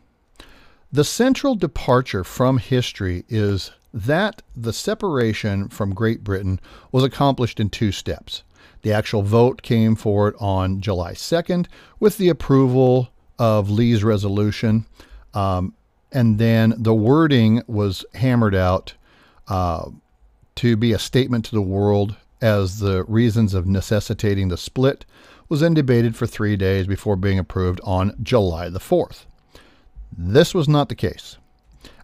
The 0.91 1.05
central 1.05 1.55
departure 1.55 2.25
from 2.25 2.59
history 2.59 3.25
is 3.29 3.73
that 3.93 4.43
the 4.57 4.73
separation 4.73 5.69
from 5.69 5.95
Great 5.95 6.25
Britain 6.25 6.61
was 6.93 7.05
accomplished 7.05 7.61
in 7.61 7.69
two 7.69 7.93
steps. 7.93 8.43
The 8.83 8.93
actual 8.93 9.23
vote 9.23 9.63
came 9.63 9.97
for 9.97 10.29
it 10.29 10.35
on 10.39 10.81
July 10.81 11.13
2nd 11.13 11.67
with 11.99 12.17
the 12.17 12.29
approval 12.29 13.11
of 13.39 13.71
Lee's 13.71 14.05
resolution. 14.05 14.87
Um, 15.35 15.75
and 16.13 16.39
then 16.39 16.75
the 16.77 16.95
wording 16.95 17.63
was 17.67 18.05
hammered 18.15 18.55
out 18.55 18.95
uh, 19.49 19.91
to 20.57 20.77
be 20.77 20.93
a 20.93 20.99
statement 20.99 21.45
to 21.47 21.55
the 21.55 21.63
world 21.63 22.17
as 22.41 22.79
the 22.79 23.05
reasons 23.05 23.53
of 23.53 23.67
necessitating 23.67 24.49
the 24.49 24.57
split 24.57 25.05
was 25.49 25.61
then 25.61 25.75
debated 25.75 26.17
for 26.17 26.27
three 26.27 26.57
days 26.57 26.87
before 26.87 27.17
being 27.17 27.39
approved 27.39 27.81
on 27.85 28.15
July 28.23 28.69
the 28.69 28.79
4th. 28.79 29.25
This 30.17 30.55
was 30.55 30.69
not 30.69 30.89
the 30.89 30.95
case. 30.95 31.39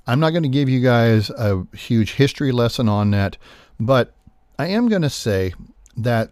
I'm 0.07 0.20
not 0.20 0.30
going 0.30 0.42
to 0.42 0.48
give 0.48 0.68
you 0.68 0.80
guys 0.80 1.30
a 1.30 1.66
huge 1.74 2.14
history 2.14 2.52
lesson 2.52 2.88
on 2.88 3.11
that, 3.12 3.37
but 3.80 4.14
I 4.59 4.66
am 4.66 4.88
going 4.88 5.02
to 5.02 5.11
say 5.11 5.54
that 5.96 6.30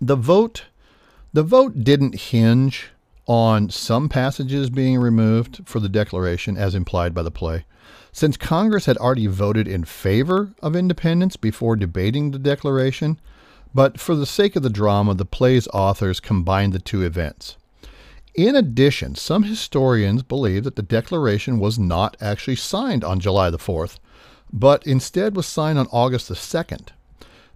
the 0.00 0.16
vote 0.16 0.64
the 1.34 1.42
vote 1.42 1.82
didn't 1.82 2.20
hinge 2.20 2.90
on 3.26 3.70
some 3.70 4.10
passages 4.10 4.68
being 4.68 4.98
removed 4.98 5.62
for 5.64 5.80
the 5.80 5.88
declaration 5.88 6.58
as 6.58 6.74
implied 6.74 7.14
by 7.14 7.22
the 7.22 7.30
play. 7.30 7.64
Since 8.12 8.36
Congress 8.36 8.84
had 8.84 8.98
already 8.98 9.26
voted 9.26 9.66
in 9.66 9.84
favor 9.84 10.52
of 10.60 10.76
independence 10.76 11.38
before 11.38 11.76
debating 11.76 12.30
the 12.30 12.38
declaration, 12.38 13.18
but 13.74 13.98
for 13.98 14.14
the 14.14 14.26
sake 14.26 14.56
of 14.56 14.62
the 14.62 14.70
drama, 14.70 15.14
the 15.14 15.24
play's 15.24 15.68
authors 15.68 16.20
combined 16.20 16.72
the 16.72 16.78
two 16.78 17.02
events. 17.02 17.56
In 18.34 18.56
addition, 18.56 19.14
some 19.14 19.42
historians 19.42 20.22
believe 20.22 20.64
that 20.64 20.76
the 20.76 20.82
Declaration 20.82 21.58
was 21.58 21.78
not 21.78 22.16
actually 22.20 22.56
signed 22.56 23.04
on 23.04 23.20
July 23.20 23.50
the 23.50 23.58
4th, 23.58 23.98
but 24.52 24.86
instead 24.86 25.36
was 25.36 25.46
signed 25.46 25.78
on 25.78 25.86
August 25.92 26.28
the 26.28 26.34
2nd. 26.34 26.88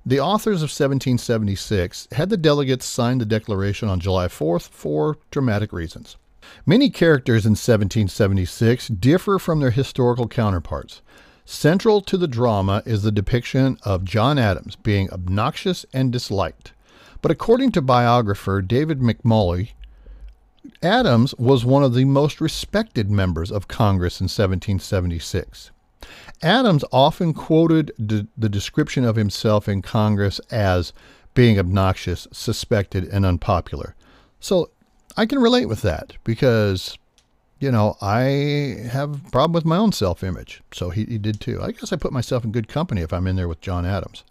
The 0.05 0.21
authors 0.21 0.59
of 0.63 0.71
1776 0.71 2.09
had 2.13 2.29
the 2.29 2.37
delegates 2.37 2.87
sign 2.87 3.19
the 3.19 3.27
Declaration 3.27 3.89
on 3.89 4.01
July 4.01 4.29
4th 4.29 4.69
for 4.69 5.17
dramatic 5.31 5.73
reasons. 5.73 6.17
Many 6.65 6.91
characters 6.91 7.45
in 7.45 7.53
1776 7.53 8.89
differ 8.89 9.39
from 9.39 9.61
their 9.61 9.73
historical 9.73 10.29
counterparts. 10.29 11.03
Central 11.49 12.01
to 12.01 12.17
the 12.17 12.27
drama 12.27 12.83
is 12.85 13.03
the 13.03 13.13
depiction 13.13 13.79
of 13.85 14.05
John 14.05 14.37
Adams 14.37 14.75
being 14.75 15.09
obnoxious 15.13 15.87
and 15.93 16.13
disliked. 16.13 16.73
But 17.23 17.31
according 17.31 17.71
to 17.73 17.81
biographer 17.81 18.61
David 18.61 18.99
McCullough, 18.99 19.69
Adams 20.83 21.37
was 21.39 21.65
one 21.65 21.85
of 21.85 21.95
the 21.95 22.05
most 22.05 22.41
respected 22.41 23.13
members 23.13 23.53
of 23.53 23.69
Congress 23.69 24.21
in 24.21 24.25
1776. 24.25 25.71
Adams 26.43 26.85
often 26.91 27.33
quoted 27.33 27.93
d- 28.05 28.27
the 28.37 28.49
description 28.49 29.05
of 29.05 29.15
himself 29.15 29.69
in 29.69 29.83
Congress 29.83 30.41
as 30.51 30.93
being 31.35 31.61
obnoxious, 31.61 32.27
suspected, 32.33 33.05
and 33.05 33.25
unpopular. 33.25 33.95
So 34.41 34.71
I 35.17 35.27
can 35.27 35.39
relate 35.39 35.67
with 35.67 35.83
that 35.83 36.15
because, 36.25 36.99
you 37.59 37.71
know, 37.73 37.97
I 38.01 38.89
have 38.91 39.27
a 39.27 39.31
problem 39.31 39.53
with 39.53 39.65
my 39.65 39.77
own 39.77 39.93
self 39.93 40.23
image. 40.23 40.63
So 40.73 40.91
he, 40.91 41.05
he 41.05 41.19
did 41.19 41.41
too. 41.41 41.61
I 41.63 41.73
guess 41.73 41.93
I 41.93 41.97
put 41.97 42.13
myself 42.13 42.45
in 42.45 42.53
good 42.53 42.69
company 42.69 43.01
if 43.01 43.13
I'm 43.13 43.27
in 43.27 43.37
there 43.37 43.49
with 43.49 43.61
John 43.61 43.87
Adams. 43.87 44.25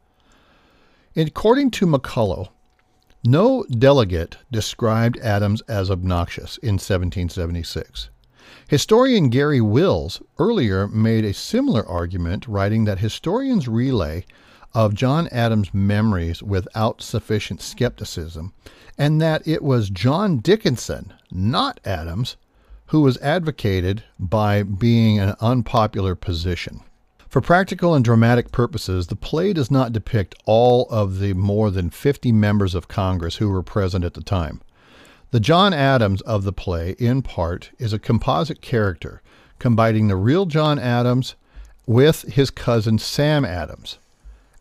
According 1.16 1.72
to 1.72 1.88
McCullough, 1.88 2.50
no 3.24 3.64
delegate 3.64 4.38
described 4.52 5.18
Adams 5.20 5.62
as 5.62 5.90
obnoxious 5.90 6.58
in 6.58 6.74
1776. 6.74 8.10
Historian 8.68 9.30
Garry 9.30 9.62
Wills 9.62 10.22
earlier 10.38 10.88
made 10.88 11.26
a 11.26 11.34
similar 11.34 11.88
argument, 11.88 12.48
writing 12.48 12.86
that 12.86 13.00
historians' 13.00 13.68
relay 13.68 14.26
of 14.74 14.94
John 14.94 15.28
Adams' 15.32 15.74
memories 15.74 16.44
without 16.44 17.02
sufficient 17.02 17.62
skepticism, 17.62 18.54
and 18.98 19.22
that 19.22 19.48
it 19.48 19.64
was 19.64 19.90
John 19.90 20.38
Dickinson, 20.38 21.14
not 21.32 21.80
Adams, 21.86 22.36
who 22.88 23.02
was 23.02 23.18
advocated 23.18 24.04
by 24.20 24.64
being 24.64 25.20
an 25.20 25.36
unpopular 25.42 26.16
position. 26.16 26.82
For 27.28 27.42
practical 27.42 27.94
and 27.94 28.06
dramatic 28.06 28.52
purposes, 28.52 29.08
the 29.08 29.16
play 29.16 29.52
does 29.52 29.70
not 29.70 29.92
depict 29.92 30.36
all 30.46 30.88
of 30.90 31.20
the 31.20 31.34
more 31.34 31.70
than 31.70 31.90
50 31.90 32.32
members 32.32 32.74
of 32.74 32.88
Congress 32.88 33.38
who 33.38 33.50
were 33.50 33.64
present 33.64 34.06
at 34.06 34.14
the 34.14 34.24
time. 34.24 34.62
The 35.32 35.42
John 35.42 35.74
Adams 35.74 36.22
of 36.22 36.44
the 36.44 36.54
play, 36.54 36.96
in 36.98 37.22
part, 37.22 37.72
is 37.78 37.92
a 37.92 38.00
composite 38.00 38.62
character, 38.62 39.22
combining 39.60 40.08
the 40.08 40.16
real 40.16 40.46
John 40.46 40.80
Adams 40.80 41.36
with 41.86 42.22
his 42.22 42.50
cousin 42.50 43.00
Sam 43.00 43.44
Adams. 43.44 43.98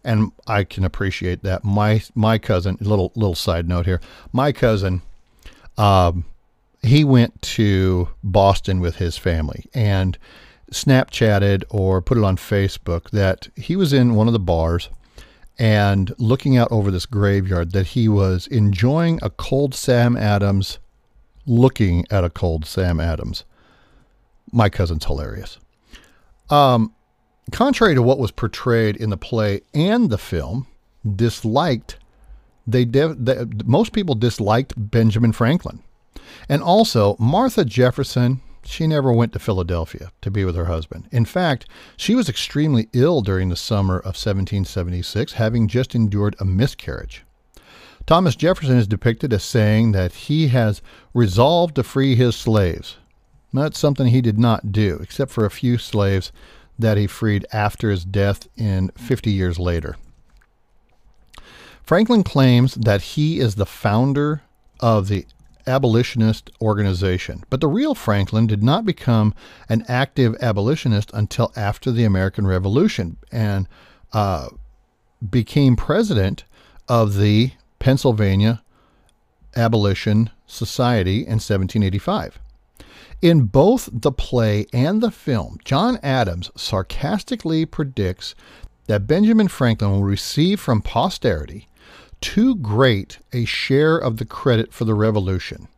And 0.02 0.32
I 0.46 0.64
can 0.64 0.84
appreciate 0.84 1.44
that. 1.44 1.64
My 1.64 2.02
my 2.14 2.38
cousin, 2.38 2.76
little 2.80 3.12
little 3.14 3.36
side 3.36 3.68
note 3.68 3.86
here, 3.86 4.00
my 4.32 4.50
cousin, 4.50 5.02
um, 5.78 6.24
he 6.84 7.04
went 7.04 7.40
to 7.42 8.08
Boston 8.22 8.80
with 8.80 8.96
his 8.96 9.16
family, 9.16 9.66
and 9.74 10.18
Snapchatted 10.70 11.64
or 11.70 12.02
put 12.02 12.18
it 12.18 12.24
on 12.24 12.36
Facebook 12.36 13.10
that 13.10 13.48
he 13.56 13.76
was 13.76 13.92
in 13.92 14.14
one 14.14 14.26
of 14.26 14.32
the 14.32 14.38
bars 14.38 14.88
and 15.58 16.12
looking 16.18 16.56
out 16.56 16.68
over 16.70 16.90
this 16.90 17.06
graveyard 17.06 17.72
that 17.72 17.88
he 17.88 18.08
was 18.08 18.46
enjoying 18.48 19.20
a 19.22 19.30
cold 19.30 19.74
Sam 19.74 20.16
Adams, 20.16 20.78
looking 21.46 22.04
at 22.10 22.24
a 22.24 22.30
cold 22.30 22.66
Sam 22.66 22.98
Adams. 22.98 23.44
My 24.52 24.68
cousin's 24.68 25.04
hilarious. 25.04 25.58
Um, 26.50 26.92
contrary 27.52 27.94
to 27.94 28.02
what 28.02 28.18
was 28.18 28.30
portrayed 28.30 28.96
in 28.96 29.10
the 29.10 29.16
play 29.16 29.60
and 29.72 30.10
the 30.10 30.18
film, 30.18 30.66
disliked 31.14 31.98
they, 32.66 32.84
de- 32.84 33.14
they 33.14 33.44
most 33.64 33.92
people 33.92 34.14
disliked 34.14 34.72
Benjamin 34.76 35.32
Franklin, 35.32 35.82
and 36.48 36.62
also 36.62 37.16
Martha 37.18 37.64
Jefferson 37.64 38.40
she 38.66 38.86
never 38.86 39.12
went 39.12 39.32
to 39.32 39.38
Philadelphia 39.38 40.10
to 40.22 40.30
be 40.30 40.44
with 40.44 40.56
her 40.56 40.64
husband. 40.66 41.08
In 41.12 41.24
fact, 41.24 41.66
she 41.96 42.14
was 42.14 42.28
extremely 42.28 42.88
ill 42.92 43.20
during 43.20 43.48
the 43.48 43.56
summer 43.56 43.98
of 43.98 44.16
1776, 44.16 45.34
having 45.34 45.68
just 45.68 45.94
endured 45.94 46.36
a 46.40 46.44
miscarriage. 46.44 47.24
Thomas 48.06 48.36
Jefferson 48.36 48.76
is 48.76 48.86
depicted 48.86 49.32
as 49.32 49.44
saying 49.44 49.92
that 49.92 50.12
he 50.12 50.48
has 50.48 50.82
resolved 51.14 51.76
to 51.76 51.82
free 51.82 52.14
his 52.14 52.36
slaves. 52.36 52.96
That's 53.52 53.78
something 53.78 54.08
he 54.08 54.20
did 54.20 54.38
not 54.38 54.72
do, 54.72 54.98
except 55.00 55.30
for 55.30 55.44
a 55.44 55.50
few 55.50 55.78
slaves 55.78 56.32
that 56.78 56.98
he 56.98 57.06
freed 57.06 57.46
after 57.52 57.90
his 57.90 58.04
death 58.04 58.48
in 58.56 58.90
50 58.96 59.30
years 59.30 59.58
later. 59.58 59.96
Franklin 61.82 62.24
claims 62.24 62.74
that 62.74 63.02
he 63.02 63.38
is 63.38 63.54
the 63.54 63.66
founder 63.66 64.42
of 64.80 65.08
the 65.08 65.24
abolitionist 65.66 66.50
organization. 66.60 67.44
But 67.50 67.60
the 67.60 67.68
real 67.68 67.94
Franklin 67.94 68.46
did 68.46 68.62
not 68.62 68.84
become 68.84 69.34
an 69.68 69.84
active 69.88 70.36
abolitionist 70.40 71.10
until 71.14 71.52
after 71.56 71.90
the 71.90 72.04
American 72.04 72.46
Revolution 72.46 73.16
and 73.32 73.68
uh, 74.12 74.48
became 75.28 75.76
president 75.76 76.44
of 76.88 77.16
the 77.16 77.52
Pennsylvania 77.78 78.62
Abolition 79.56 80.30
Society 80.46 81.18
in 81.18 81.40
1785. 81.40 82.38
In 83.22 83.44
both 83.44 83.88
the 83.92 84.12
play 84.12 84.66
and 84.72 85.00
the 85.00 85.10
film, 85.10 85.58
John 85.64 85.98
Adams 86.02 86.50
sarcastically 86.56 87.64
predicts 87.64 88.34
that 88.86 89.06
Benjamin 89.06 89.48
Franklin 89.48 89.92
will 89.92 90.04
receive 90.04 90.60
from 90.60 90.82
posterity 90.82 91.68
too 92.24 92.56
great 92.56 93.18
a 93.34 93.44
share 93.44 93.98
of 93.98 94.16
the 94.16 94.24
credit 94.24 94.72
for 94.72 94.86
the 94.86 94.94
revolution. 94.94 95.68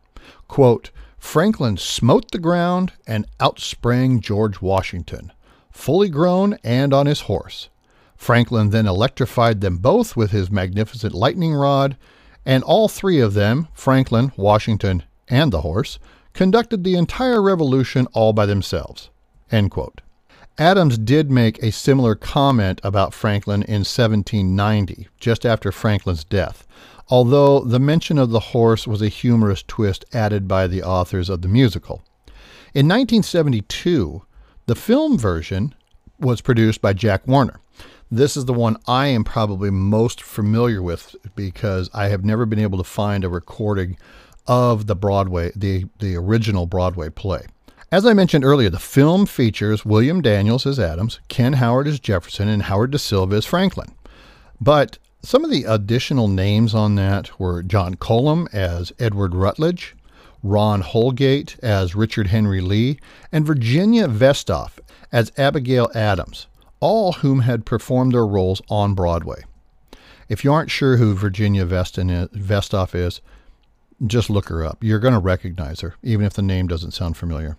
Quote, 0.47 0.91
Franklin 1.17 1.75
smote 1.75 2.31
the 2.31 2.39
ground 2.39 2.93
and 3.05 3.27
outsprang 3.37 4.21
George 4.21 4.61
Washington, 4.61 5.33
fully 5.71 6.07
grown 6.07 6.57
and 6.63 6.93
on 6.93 7.05
his 7.05 7.21
horse. 7.21 7.67
Franklin 8.15 8.69
then 8.69 8.87
electrified 8.87 9.59
them 9.59 9.75
both 9.75 10.15
with 10.15 10.31
his 10.31 10.49
magnificent 10.49 11.13
lightning 11.13 11.53
rod, 11.53 11.97
and 12.45 12.63
all 12.63 12.87
three 12.87 13.19
of 13.19 13.33
them, 13.33 13.67
Franklin, 13.73 14.31
Washington, 14.37 15.03
and 15.27 15.51
the 15.51 15.61
horse, 15.61 15.99
conducted 16.31 16.85
the 16.85 16.95
entire 16.95 17.41
revolution 17.41 18.07
all 18.13 18.31
by 18.31 18.45
themselves. 18.45 19.09
End 19.51 19.69
quote. 19.69 19.99
Adams 20.59 20.97
did 20.97 21.29
make 21.29 21.61
a 21.61 21.71
similar 21.71 22.15
comment 22.15 22.81
about 22.83 23.13
Franklin 23.13 23.61
in 23.61 23.81
1790, 23.81 25.07
just 25.19 25.45
after 25.45 25.71
Franklin's 25.71 26.23
death, 26.23 26.65
although 27.09 27.59
the 27.59 27.79
mention 27.79 28.17
of 28.17 28.31
the 28.31 28.39
horse 28.39 28.87
was 28.87 29.03
a 29.03 29.07
humorous 29.07 29.61
twist 29.67 30.03
added 30.13 30.47
by 30.47 30.65
the 30.65 30.81
authors 30.81 31.29
of 31.29 31.43
the 31.43 31.47
musical. 31.47 32.01
In 32.73 32.87
1972, 32.87 34.23
the 34.65 34.75
film 34.75 35.15
version 35.15 35.75
was 36.19 36.41
produced 36.41 36.81
by 36.81 36.93
Jack 36.93 37.27
Warner. 37.27 37.59
This 38.09 38.35
is 38.35 38.45
the 38.45 38.53
one 38.53 38.77
I 38.87 39.07
am 39.07 39.23
probably 39.23 39.69
most 39.69 40.23
familiar 40.23 40.81
with 40.81 41.15
because 41.35 41.87
I 41.93 42.07
have 42.07 42.25
never 42.25 42.47
been 42.47 42.57
able 42.57 42.79
to 42.79 42.83
find 42.83 43.23
a 43.23 43.29
recording 43.29 43.95
of 44.47 44.87
the 44.87 44.95
Broadway, 44.95 45.51
the, 45.55 45.85
the 45.99 46.15
original 46.15 46.65
Broadway 46.65 47.09
play. 47.09 47.45
As 47.89 48.05
I 48.05 48.11
mentioned 48.11 48.43
earlier, 48.43 48.69
the 48.69 48.79
film 48.79 49.25
features 49.25 49.85
William 49.85 50.21
Daniels 50.21 50.65
as 50.65 50.77
Adams, 50.77 51.21
Ken 51.29 51.53
Howard 51.53 51.87
as 51.87 52.01
Jefferson, 52.01 52.49
and 52.49 52.63
Howard 52.63 52.91
Da 52.91 52.97
Silva 52.97 53.37
as 53.37 53.45
Franklin. 53.45 53.95
But 54.59 54.97
some 55.21 55.45
of 55.45 55.51
the 55.51 55.63
additional 55.63 56.27
names 56.27 56.75
on 56.75 56.95
that 56.95 57.39
were 57.39 57.63
John 57.63 57.95
Cullum 57.95 58.49
as 58.51 58.91
Edward 58.99 59.33
Rutledge, 59.33 59.95
Ron 60.43 60.81
Holgate 60.81 61.55
as 61.63 61.95
Richard 61.95 62.27
Henry 62.27 62.59
Lee, 62.59 62.99
and 63.31 63.47
Virginia 63.47 64.09
Vestoff 64.09 64.79
as 65.13 65.31
Abigail 65.37 65.89
Adams, 65.95 66.47
all 66.81 67.13
whom 67.13 67.39
had 67.39 67.65
performed 67.65 68.11
their 68.11 68.27
roles 68.27 68.61
on 68.69 68.95
Broadway. 68.95 69.45
If 70.27 70.43
you 70.43 70.51
aren't 70.51 70.71
sure 70.71 70.97
who 70.97 71.13
Virginia 71.13 71.65
Vestoff 71.65 72.93
is, 72.93 73.21
just 74.05 74.29
look 74.29 74.49
her 74.49 74.65
up. 74.65 74.83
You're 74.83 74.99
going 74.99 75.13
to 75.13 75.21
recognize 75.21 75.79
her, 75.79 75.95
even 76.03 76.25
if 76.25 76.33
the 76.33 76.41
name 76.41 76.67
doesn't 76.67 76.91
sound 76.91 77.15
familiar. 77.15 77.55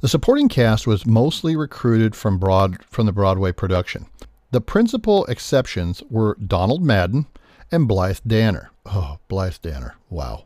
The 0.00 0.08
supporting 0.08 0.48
cast 0.48 0.86
was 0.86 1.06
mostly 1.06 1.56
recruited 1.56 2.14
from 2.16 2.38
Broad 2.38 2.82
from 2.84 3.06
the 3.06 3.12
Broadway 3.12 3.52
production. 3.52 4.06
The 4.50 4.60
principal 4.60 5.24
exceptions 5.26 6.02
were 6.10 6.36
Donald 6.44 6.82
Madden 6.82 7.26
and 7.70 7.86
Blythe 7.86 8.18
Danner. 8.26 8.70
Oh, 8.86 9.18
Blythe 9.28 9.56
Danner. 9.62 9.94
Wow. 10.08 10.44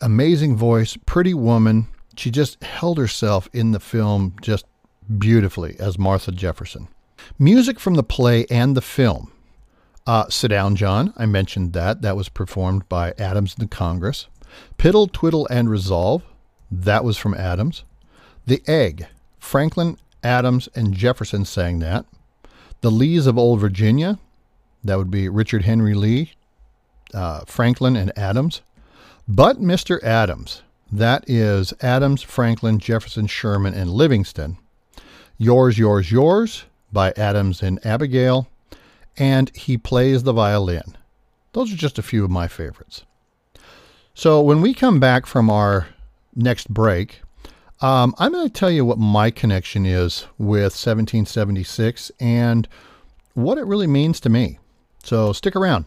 Amazing 0.00 0.56
voice, 0.56 0.96
pretty 1.06 1.34
woman. 1.34 1.86
She 2.16 2.30
just 2.30 2.62
held 2.62 2.98
herself 2.98 3.48
in 3.52 3.72
the 3.72 3.80
film 3.80 4.34
just 4.42 4.66
beautifully 5.18 5.76
as 5.78 5.98
Martha 5.98 6.32
Jefferson. 6.32 6.88
Music 7.38 7.78
from 7.80 7.94
the 7.94 8.02
play 8.02 8.46
and 8.50 8.76
the 8.76 8.82
film. 8.82 9.32
Uh, 10.06 10.28
Sit 10.28 10.48
Down, 10.48 10.76
John. 10.76 11.12
I 11.16 11.26
mentioned 11.26 11.72
that. 11.74 12.02
That 12.02 12.16
was 12.16 12.28
performed 12.28 12.88
by 12.88 13.14
Adams 13.18 13.54
and 13.54 13.68
the 13.68 13.74
Congress. 13.74 14.26
Piddle, 14.78 15.10
Twiddle, 15.10 15.46
and 15.48 15.70
Resolve. 15.70 16.22
That 16.70 17.04
was 17.04 17.16
from 17.16 17.34
Adams. 17.34 17.84
The 18.46 18.62
Egg. 18.66 19.06
Franklin, 19.38 19.96
Adams, 20.22 20.68
and 20.74 20.94
Jefferson 20.94 21.44
sang 21.44 21.78
that. 21.80 22.06
The 22.80 22.90
Lees 22.90 23.26
of 23.26 23.38
Old 23.38 23.60
Virginia. 23.60 24.18
That 24.84 24.98
would 24.98 25.10
be 25.10 25.28
Richard 25.28 25.64
Henry 25.64 25.94
Lee, 25.94 26.32
uh, 27.12 27.40
Franklin, 27.46 27.96
and 27.96 28.16
Adams. 28.18 28.62
But 29.28 29.60
Mr. 29.60 30.02
Adams. 30.02 30.62
That 30.90 31.24
is 31.28 31.72
Adams, 31.82 32.22
Franklin, 32.22 32.78
Jefferson, 32.78 33.26
Sherman, 33.26 33.74
and 33.74 33.90
Livingston. 33.90 34.58
Yours, 35.38 35.78
Yours, 35.78 36.10
Yours 36.10 36.64
by 36.92 37.12
Adams 37.16 37.62
and 37.62 37.84
Abigail. 37.86 38.48
And 39.16 39.54
he 39.56 39.76
plays 39.76 40.22
the 40.22 40.32
violin. 40.32 40.96
Those 41.52 41.72
are 41.72 41.76
just 41.76 41.98
a 41.98 42.02
few 42.02 42.24
of 42.24 42.30
my 42.30 42.48
favorites. 42.48 43.04
So 44.14 44.40
when 44.40 44.60
we 44.60 44.74
come 44.74 44.98
back 45.00 45.26
from 45.26 45.50
our 45.50 45.88
next 46.34 46.72
break, 46.72 47.22
um, 47.80 48.14
I'm 48.18 48.32
going 48.32 48.46
to 48.46 48.52
tell 48.52 48.70
you 48.70 48.84
what 48.84 48.98
my 48.98 49.30
connection 49.30 49.86
is 49.86 50.26
with 50.38 50.74
1776 50.74 52.12
and 52.20 52.68
what 53.34 53.58
it 53.58 53.64
really 53.64 53.86
means 53.86 54.20
to 54.20 54.28
me. 54.28 54.58
So 55.02 55.32
stick 55.32 55.56
around. 55.56 55.86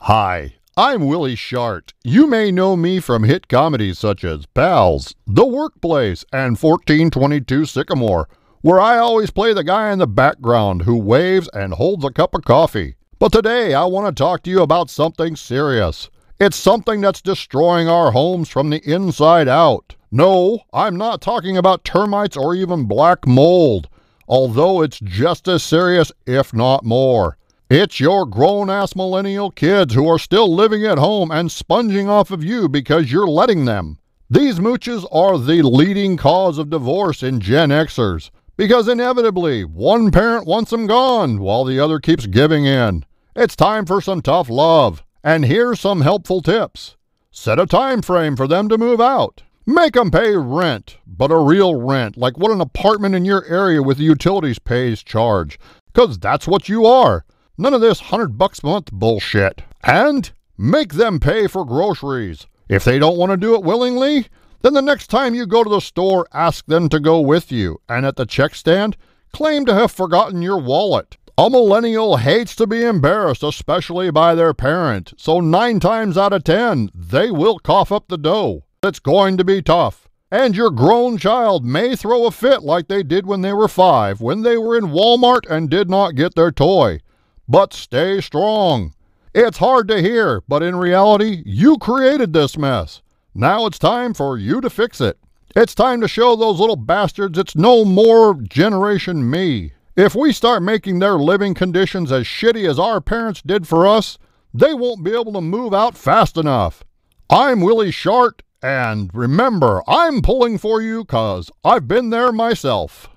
Hi, 0.00 0.54
I'm 0.76 1.06
Willie 1.06 1.34
Shart. 1.34 1.92
You 2.04 2.26
may 2.26 2.50
know 2.50 2.76
me 2.76 3.00
from 3.00 3.24
hit 3.24 3.48
comedies 3.48 3.98
such 3.98 4.22
as 4.22 4.46
Pals, 4.46 5.14
The 5.26 5.46
Workplace, 5.46 6.24
and 6.32 6.58
1422 6.58 7.64
Sycamore, 7.64 8.28
where 8.60 8.80
I 8.80 8.98
always 8.98 9.30
play 9.30 9.52
the 9.52 9.64
guy 9.64 9.92
in 9.92 9.98
the 9.98 10.06
background 10.06 10.82
who 10.82 10.96
waves 10.96 11.48
and 11.52 11.74
holds 11.74 12.04
a 12.04 12.10
cup 12.10 12.34
of 12.34 12.44
coffee. 12.44 12.94
But 13.18 13.32
today 13.32 13.74
I 13.74 13.84
want 13.84 14.06
to 14.06 14.22
talk 14.22 14.42
to 14.42 14.50
you 14.50 14.62
about 14.62 14.90
something 14.90 15.36
serious. 15.36 16.10
It's 16.40 16.56
something 16.56 17.00
that's 17.00 17.22
destroying 17.22 17.88
our 17.88 18.10
homes 18.10 18.48
from 18.48 18.70
the 18.70 18.82
inside 18.90 19.46
out. 19.46 19.94
No, 20.10 20.62
I'm 20.72 20.96
not 20.96 21.20
talking 21.20 21.56
about 21.56 21.84
termites 21.84 22.36
or 22.36 22.56
even 22.56 22.86
black 22.86 23.24
mold, 23.24 23.88
although 24.26 24.82
it's 24.82 24.98
just 24.98 25.46
as 25.46 25.62
serious, 25.62 26.10
if 26.26 26.52
not 26.52 26.84
more. 26.84 27.36
It's 27.70 28.00
your 28.00 28.26
grown 28.26 28.68
ass 28.68 28.96
millennial 28.96 29.52
kids 29.52 29.94
who 29.94 30.08
are 30.08 30.18
still 30.18 30.52
living 30.52 30.84
at 30.84 30.98
home 30.98 31.30
and 31.30 31.52
sponging 31.52 32.08
off 32.08 32.32
of 32.32 32.42
you 32.42 32.68
because 32.68 33.12
you're 33.12 33.28
letting 33.28 33.64
them. 33.64 33.98
These 34.28 34.58
mooches 34.58 35.06
are 35.12 35.38
the 35.38 35.62
leading 35.62 36.16
cause 36.16 36.58
of 36.58 36.68
divorce 36.68 37.22
in 37.22 37.38
Gen 37.38 37.68
Xers 37.70 38.30
because 38.56 38.88
inevitably 38.88 39.64
one 39.64 40.10
parent 40.10 40.48
wants 40.48 40.72
them 40.72 40.88
gone 40.88 41.38
while 41.38 41.64
the 41.64 41.78
other 41.78 42.00
keeps 42.00 42.26
giving 42.26 42.66
in. 42.66 43.04
It's 43.36 43.54
time 43.54 43.86
for 43.86 44.00
some 44.00 44.20
tough 44.20 44.50
love. 44.50 45.03
And 45.24 45.46
here's 45.46 45.80
some 45.80 46.02
helpful 46.02 46.42
tips. 46.42 46.96
Set 47.30 47.58
a 47.58 47.64
time 47.64 48.02
frame 48.02 48.36
for 48.36 48.46
them 48.46 48.68
to 48.68 48.76
move 48.76 49.00
out. 49.00 49.42
Make 49.64 49.94
them 49.94 50.10
pay 50.10 50.36
rent, 50.36 50.98
but 51.06 51.30
a 51.30 51.38
real 51.38 51.80
rent, 51.80 52.18
like 52.18 52.36
what 52.36 52.50
an 52.50 52.60
apartment 52.60 53.14
in 53.14 53.24
your 53.24 53.42
area 53.46 53.82
with 53.82 53.96
the 53.96 54.04
utilities 54.04 54.58
pays 54.58 55.02
charge. 55.02 55.58
Because 55.86 56.18
that's 56.18 56.46
what 56.46 56.68
you 56.68 56.84
are. 56.84 57.24
None 57.56 57.72
of 57.72 57.80
this 57.80 58.02
100 58.02 58.36
bucks 58.36 58.62
a 58.62 58.66
month 58.66 58.92
bullshit. 58.92 59.62
And 59.82 60.30
make 60.58 60.92
them 60.92 61.18
pay 61.18 61.46
for 61.46 61.64
groceries. 61.64 62.46
If 62.68 62.84
they 62.84 62.98
don't 62.98 63.16
want 63.16 63.30
to 63.30 63.38
do 63.38 63.54
it 63.54 63.62
willingly, 63.62 64.26
then 64.60 64.74
the 64.74 64.82
next 64.82 65.06
time 65.06 65.34
you 65.34 65.46
go 65.46 65.64
to 65.64 65.70
the 65.70 65.80
store, 65.80 66.28
ask 66.34 66.66
them 66.66 66.90
to 66.90 67.00
go 67.00 67.20
with 67.20 67.50
you. 67.50 67.80
And 67.88 68.04
at 68.04 68.16
the 68.16 68.26
check 68.26 68.54
stand, 68.54 68.94
claim 69.32 69.64
to 69.64 69.74
have 69.74 69.90
forgotten 69.90 70.42
your 70.42 70.58
wallet. 70.58 71.16
A 71.36 71.50
millennial 71.50 72.18
hates 72.18 72.54
to 72.54 72.64
be 72.64 72.84
embarrassed, 72.84 73.42
especially 73.42 74.08
by 74.12 74.36
their 74.36 74.54
parent, 74.54 75.14
so 75.16 75.40
nine 75.40 75.80
times 75.80 76.16
out 76.16 76.32
of 76.32 76.44
ten, 76.44 76.90
they 76.94 77.32
will 77.32 77.58
cough 77.58 77.90
up 77.90 78.06
the 78.06 78.16
dough. 78.16 78.62
It's 78.84 79.00
going 79.00 79.36
to 79.38 79.44
be 79.44 79.60
tough. 79.60 80.08
And 80.30 80.54
your 80.54 80.70
grown 80.70 81.18
child 81.18 81.64
may 81.64 81.96
throw 81.96 82.26
a 82.26 82.30
fit 82.30 82.62
like 82.62 82.86
they 82.86 83.02
did 83.02 83.26
when 83.26 83.40
they 83.40 83.52
were 83.52 83.66
five, 83.66 84.20
when 84.20 84.42
they 84.42 84.56
were 84.56 84.78
in 84.78 84.92
Walmart 84.92 85.50
and 85.50 85.68
did 85.68 85.90
not 85.90 86.14
get 86.14 86.36
their 86.36 86.52
toy. 86.52 87.00
But 87.48 87.72
stay 87.72 88.20
strong. 88.20 88.94
It's 89.34 89.58
hard 89.58 89.88
to 89.88 90.00
hear, 90.00 90.40
but 90.46 90.62
in 90.62 90.76
reality, 90.76 91.42
you 91.44 91.78
created 91.78 92.32
this 92.32 92.56
mess. 92.56 93.02
Now 93.34 93.66
it's 93.66 93.80
time 93.80 94.14
for 94.14 94.38
you 94.38 94.60
to 94.60 94.70
fix 94.70 95.00
it. 95.00 95.18
It's 95.56 95.74
time 95.74 96.00
to 96.00 96.06
show 96.06 96.36
those 96.36 96.60
little 96.60 96.76
bastards 96.76 97.38
it's 97.38 97.56
no 97.56 97.84
more 97.84 98.34
Generation 98.40 99.28
Me. 99.28 99.72
If 99.96 100.16
we 100.16 100.32
start 100.32 100.64
making 100.64 100.98
their 100.98 101.14
living 101.14 101.54
conditions 101.54 102.10
as 102.10 102.24
shitty 102.24 102.68
as 102.68 102.80
our 102.80 103.00
parents 103.00 103.40
did 103.40 103.68
for 103.68 103.86
us, 103.86 104.18
they 104.52 104.74
won't 104.74 105.04
be 105.04 105.12
able 105.12 105.32
to 105.34 105.40
move 105.40 105.72
out 105.72 105.96
fast 105.96 106.36
enough. 106.36 106.82
I'm 107.30 107.60
Willie 107.60 107.92
Short, 107.92 108.42
and 108.60 109.08
remember, 109.14 109.84
I'm 109.86 110.20
pulling 110.20 110.58
for 110.58 110.82
you 110.82 111.04
'cause 111.04 111.48
I've 111.64 111.86
been 111.86 112.10
there 112.10 112.32
myself. 112.32 113.08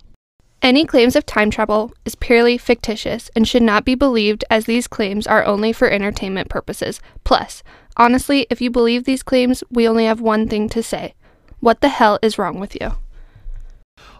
Any 0.62 0.86
claims 0.86 1.16
of 1.16 1.26
time 1.26 1.50
travel 1.50 1.94
is 2.06 2.13
purely 2.13 2.60
fictitious 2.60 3.32
and 3.36 3.48
should 3.48 3.63
not 3.63 3.84
be 3.84 3.96
believed 3.96 4.46
as 4.52 4.66
these 4.66 4.88
claims 4.88 5.26
are 5.26 5.46
only 5.46 5.74
for 5.74 5.90
entertainment 5.90 6.48
purposes. 6.48 7.02
Plus, 7.24 7.63
honestly, 7.96 8.46
if 8.52 8.62
you 8.62 8.70
believe 8.70 9.06
these 9.06 9.24
claims, 9.24 9.63
we 9.72 9.88
only 9.88 10.06
have 10.06 10.22
one 10.22 10.48
thing 10.48 10.70
to 10.70 10.84
say. 10.84 11.16
What 11.60 11.82
the 11.82 11.89
hell 11.89 12.20
is 12.22 12.38
wrong 12.38 12.60
with 12.60 12.80
you? 12.80 12.91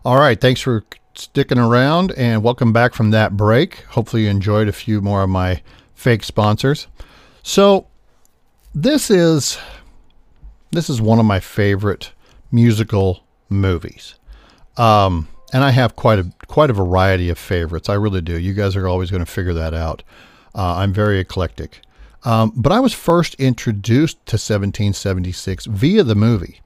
All 0.03 0.17
right, 0.17 0.41
thanks 0.41 0.61
for 0.61 0.84
sticking 1.18 1.57
around 1.57 2.11
and 2.13 2.43
welcome 2.43 2.74
back 2.74 2.93
from 2.93 3.11
that 3.11 3.36
break. 3.36 3.84
Hopefully, 3.89 4.24
you 4.24 4.30
enjoyed 4.30 4.68
a 4.68 4.74
few 4.74 5.01
more 5.01 5.24
of 5.24 5.30
my 5.30 5.61
fake 5.95 6.24
sponsors. 6.24 6.88
So, 7.43 7.88
this 8.74 9.09
is 9.09 9.57
this 10.72 10.89
is 10.89 11.01
one 11.01 11.20
of 11.20 11.26
my 11.26 11.39
favorite 11.39 12.11
musical 12.51 13.24
movies. 13.49 14.15
Um, 14.78 15.28
and 15.53 15.63
I 15.63 15.72
have 15.72 15.95
quite 15.95 16.20
a 16.20 16.32
quite 16.47 16.70
a 16.70 16.74
variety 16.74 17.30
of 17.30 17.38
favorites. 17.38 17.89
I 17.89 17.93
really 17.93 18.22
do. 18.22 18.38
You 18.38 18.53
guys 18.53 18.76
are 18.76 18.88
always 18.88 19.11
going 19.11 19.24
to 19.24 19.32
figure 19.32 19.53
that 19.53 19.74
out. 19.74 20.03
Uh, 20.53 20.76
I'm 20.76 20.93
very 20.93 21.20
eclectic. 21.20 21.82
Um, 22.24 22.51
but 22.55 22.72
I 22.72 22.80
was 22.80 22.93
first 22.93 23.36
introduced 23.36 24.18
to 24.26 24.36
1776 24.36 25.65
via 25.65 26.03
the 26.03 26.15
movie. 26.15 26.61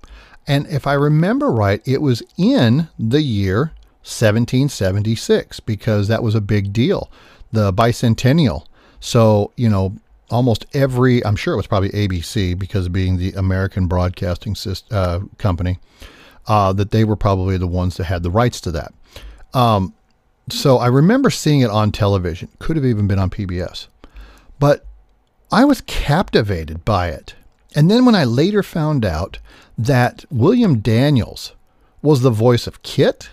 And 0.47 0.66
if 0.68 0.88
I 0.88 0.93
remember 0.93 1.52
right, 1.52 1.82
it 1.86 2.02
was 2.02 2.24
in 2.38 2.89
the 2.97 3.22
year 3.22 3.74
1776 4.04 5.60
because 5.62 6.08
that 6.08 6.24
was 6.24 6.36
a 6.36 6.41
big 6.41 6.74
deal, 6.74 7.12
the 7.52 7.72
bicentennial. 7.72 8.66
So, 8.99 9.52
you 9.56 9.70
know, 9.70 9.95
almost 10.30 10.66
every, 10.74 11.24
I'm 11.26 11.36
sure 11.36 11.54
it 11.54 11.58
was 11.58 11.68
probably 11.68 11.89
ABC 11.89 12.58
because 12.58 12.88
of 12.88 12.93
being 12.93 13.18
the 13.18 13.34
American 13.34 13.88
Broadcasting 13.88 14.54
syst- 14.54 14.91
uh, 14.91 15.26
Company, 15.38 15.80
uh, 16.47 16.74
that 16.74 16.91
they 16.91 17.04
were 17.04 17.16
probably 17.16 17.58
the 17.58 17.68
ones 17.68 17.97
that 17.97 18.06
had 18.06 18.24
the 18.24 18.32
rights 18.32 18.60
to 18.62 18.72
that. 18.72 18.93
Um, 19.54 19.93
so 20.49 20.78
I 20.78 20.88
remember 20.88 21.30
seeing 21.30 21.62
it 21.62 21.70
on 21.70 21.91
television, 21.91 22.49
could 22.60 22.76
have 22.76 22.86
even 22.86 23.08
been 23.08 23.20
on 23.20 23.30
PBS. 23.30 23.88
But 24.60 24.86
I 25.52 25.66
was 25.66 25.82
captivated 25.82 26.86
by 26.86 27.10
it. 27.10 27.36
And 27.76 27.89
then 27.89 28.06
when 28.06 28.16
I 28.16 28.24
later 28.24 28.64
found 28.64 29.06
out 29.06 29.39
that 29.78 30.26
William 30.30 30.80
Daniels 30.80 31.54
was 32.02 32.22
the 32.22 32.30
voice 32.30 32.68
of 32.68 32.84
KITT 32.84 33.30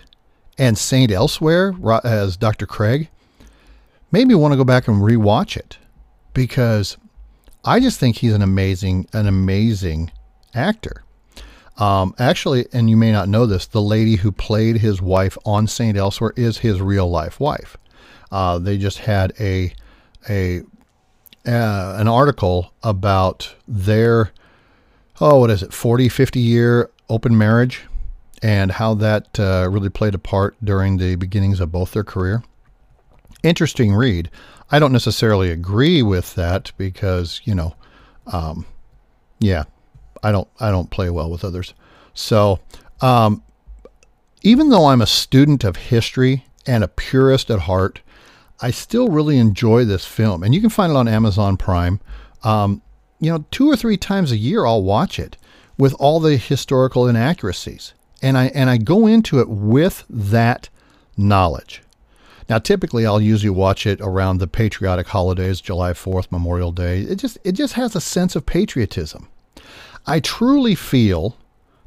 and 0.59 0.77
Saint 0.77 1.09
Elsewhere 1.11 1.73
as 2.03 2.37
Dr. 2.37 2.67
Craig, 2.67 3.09
made 4.11 4.27
me 4.27 4.35
want 4.35 4.51
to 4.51 4.57
go 4.57 4.63
back 4.63 4.87
and 4.87 4.97
rewatch 4.97 5.55
it 5.57 5.77
because 6.33 6.97
I 7.65 7.79
just 7.79 7.99
think 7.99 8.17
he's 8.17 8.33
an 8.33 8.41
amazing, 8.41 9.07
an 9.13 9.25
amazing 9.25 10.11
actor. 10.53 11.03
Um, 11.77 12.13
actually, 12.19 12.67
and 12.73 12.89
you 12.89 12.97
may 12.97 13.11
not 13.11 13.29
know 13.29 13.45
this, 13.45 13.65
the 13.65 13.81
lady 13.81 14.17
who 14.17 14.33
played 14.33 14.77
his 14.77 15.01
wife 15.01 15.37
on 15.45 15.65
Saint 15.65 15.97
Elsewhere 15.97 16.33
is 16.35 16.57
his 16.57 16.81
real 16.81 17.09
life 17.09 17.39
wife. 17.39 17.77
Uh, 18.31 18.59
they 18.59 18.77
just 18.77 18.99
had 18.99 19.33
a 19.39 19.73
a 20.29 20.59
uh, 21.47 21.95
an 21.97 22.07
article 22.07 22.73
about 22.83 23.55
their 23.65 24.31
oh 25.21 25.39
what 25.39 25.49
is 25.49 25.63
it 25.63 25.73
40 25.73 26.09
50 26.09 26.39
year 26.39 26.91
open 27.09 27.37
marriage 27.37 27.81
and 28.41 28.71
how 28.71 28.93
that 28.95 29.39
uh, 29.39 29.67
really 29.69 29.89
played 29.89 30.15
a 30.15 30.19
part 30.19 30.55
during 30.63 30.97
the 30.97 31.15
beginnings 31.15 31.59
of 31.59 31.71
both 31.71 31.91
their 31.91 32.03
career. 32.03 32.43
Interesting 33.43 33.93
read. 33.93 34.29
I 34.71 34.79
don't 34.79 34.91
necessarily 34.91 35.49
agree 35.51 36.01
with 36.01 36.35
that 36.35 36.71
because 36.77 37.41
you 37.43 37.55
know 37.55 37.75
um, 38.27 38.65
yeah 39.39 39.63
i 40.21 40.31
don't 40.31 40.47
i 40.59 40.69
don't 40.69 40.91
play 40.91 41.09
well 41.09 41.29
with 41.29 41.43
others. 41.43 41.73
So 42.13 42.59
um, 43.01 43.43
even 44.41 44.69
though 44.69 44.87
i'm 44.87 45.01
a 45.01 45.07
student 45.07 45.63
of 45.63 45.75
history 45.75 46.45
and 46.67 46.83
a 46.83 46.87
purist 46.87 47.49
at 47.49 47.59
heart 47.59 48.01
I 48.61 48.71
still 48.71 49.07
really 49.07 49.37
enjoy 49.37 49.85
this 49.85 50.05
film, 50.05 50.43
and 50.43 50.53
you 50.53 50.61
can 50.61 50.69
find 50.69 50.91
it 50.91 50.95
on 50.95 51.07
Amazon 51.07 51.55
Prime. 51.55 51.99
Um, 52.43 52.81
you 53.19 53.31
know, 53.31 53.45
two 53.51 53.69
or 53.69 53.75
three 53.75 53.97
times 53.97 54.31
a 54.31 54.37
year, 54.37 54.65
I'll 54.65 54.83
watch 54.83 55.17
it 55.17 55.37
with 55.77 55.93
all 55.97 56.19
the 56.19 56.35
historical 56.35 57.07
inaccuracies, 57.07 57.93
and 58.21 58.37
I 58.37 58.47
and 58.47 58.69
I 58.69 58.77
go 58.77 59.07
into 59.07 59.39
it 59.39 59.49
with 59.49 60.05
that 60.09 60.69
knowledge. 61.17 61.81
Now, 62.49 62.57
typically, 62.57 63.05
I'll 63.05 63.21
usually 63.21 63.51
watch 63.51 63.85
it 63.85 64.01
around 64.01 64.39
the 64.39 64.47
patriotic 64.47 65.07
holidays, 65.07 65.61
July 65.61 65.93
Fourth, 65.93 66.31
Memorial 66.31 66.71
Day. 66.71 67.01
It 67.01 67.15
just 67.15 67.37
it 67.43 67.51
just 67.51 67.73
has 67.73 67.95
a 67.95 68.01
sense 68.01 68.35
of 68.35 68.45
patriotism. 68.45 69.27
I 70.07 70.19
truly 70.19 70.75
feel 70.75 71.37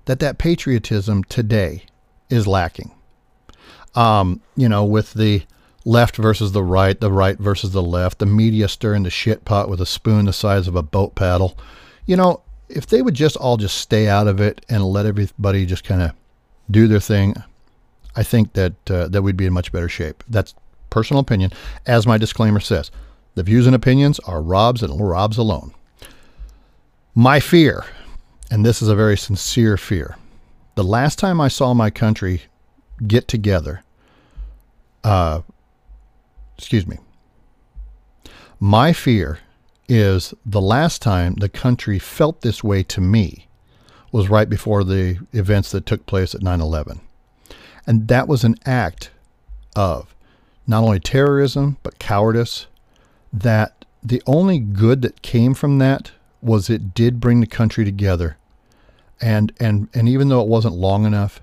that 0.04 0.20
that 0.20 0.38
patriotism 0.38 1.24
today 1.24 1.84
is 2.30 2.46
lacking. 2.46 2.92
Um, 3.94 4.40
you 4.56 4.68
know, 4.68 4.84
with 4.84 5.14
the 5.14 5.42
left 5.84 6.16
versus 6.16 6.52
the 6.52 6.62
right, 6.62 6.98
the 7.00 7.10
right 7.12 7.38
versus 7.38 7.72
the 7.72 7.82
left, 7.82 8.20
the 8.20 8.26
media 8.26 8.68
stirring 8.68 9.02
the 9.02 9.10
shit 9.10 9.44
pot 9.44 9.68
with 9.68 9.80
a 9.80 9.86
spoon 9.86 10.26
the 10.26 10.32
size 10.32 10.68
of 10.68 10.76
a 10.76 10.82
boat 10.82 11.14
paddle. 11.14 11.58
You 12.06 12.16
know, 12.16 12.42
if 12.68 12.86
they 12.86 13.02
would 13.02 13.14
just 13.14 13.36
all 13.36 13.56
just 13.56 13.78
stay 13.78 14.08
out 14.08 14.28
of 14.28 14.40
it 14.40 14.64
and 14.68 14.84
let 14.84 15.06
everybody 15.06 15.66
just 15.66 15.84
kind 15.84 16.02
of 16.02 16.12
do 16.72 16.88
their 16.88 17.00
thing, 17.00 17.34
I 18.16 18.22
think 18.22 18.54
that 18.54 18.90
uh, 18.90 19.08
that 19.08 19.22
we'd 19.22 19.36
be 19.36 19.46
in 19.46 19.52
much 19.52 19.72
better 19.72 19.88
shape. 19.88 20.22
That's 20.28 20.54
personal 20.90 21.20
opinion. 21.20 21.52
As 21.86 22.06
my 22.06 22.18
disclaimer 22.18 22.60
says, 22.60 22.90
the 23.34 23.42
views 23.42 23.66
and 23.66 23.74
opinions 23.74 24.18
are 24.20 24.42
Rob's 24.42 24.82
and 24.82 25.00
Rob's 25.00 25.38
alone. 25.38 25.72
My 27.14 27.40
fear, 27.40 27.84
and 28.50 28.64
this 28.64 28.82
is 28.82 28.88
a 28.88 28.94
very 28.94 29.16
sincere 29.16 29.76
fear, 29.76 30.16
the 30.74 30.84
last 30.84 31.18
time 31.18 31.40
I 31.40 31.48
saw 31.48 31.74
my 31.74 31.90
country 31.90 32.42
get 33.06 33.28
together, 33.28 33.82
uh, 35.04 35.40
excuse 36.56 36.86
me. 36.86 36.98
My 38.60 38.92
fear 38.92 39.38
is 39.88 40.32
the 40.46 40.60
last 40.60 41.02
time 41.02 41.34
the 41.34 41.48
country 41.48 41.98
felt 41.98 42.40
this 42.42 42.62
way 42.62 42.82
to 42.84 43.00
me 43.00 43.48
was 44.12 44.28
right 44.28 44.48
before 44.48 44.84
the 44.84 45.18
events 45.32 45.72
that 45.72 45.86
took 45.86 46.06
place 46.06 46.34
at 46.34 46.42
9 46.42 46.60
11. 46.60 47.00
And 47.86 48.06
that 48.08 48.28
was 48.28 48.44
an 48.44 48.56
act 48.64 49.10
of 49.74 50.14
not 50.66 50.84
only 50.84 51.00
terrorism, 51.00 51.78
but 51.82 51.98
cowardice. 51.98 52.66
That 53.32 53.84
the 54.02 54.22
only 54.26 54.58
good 54.58 55.02
that 55.02 55.22
came 55.22 55.54
from 55.54 55.78
that 55.78 56.12
was 56.40 56.68
it 56.68 56.94
did 56.94 57.18
bring 57.18 57.40
the 57.40 57.46
country 57.46 57.84
together. 57.84 58.36
And, 59.20 59.52
and, 59.58 59.88
and 59.94 60.08
even 60.08 60.28
though 60.28 60.42
it 60.42 60.48
wasn't 60.48 60.74
long 60.74 61.06
enough, 61.06 61.40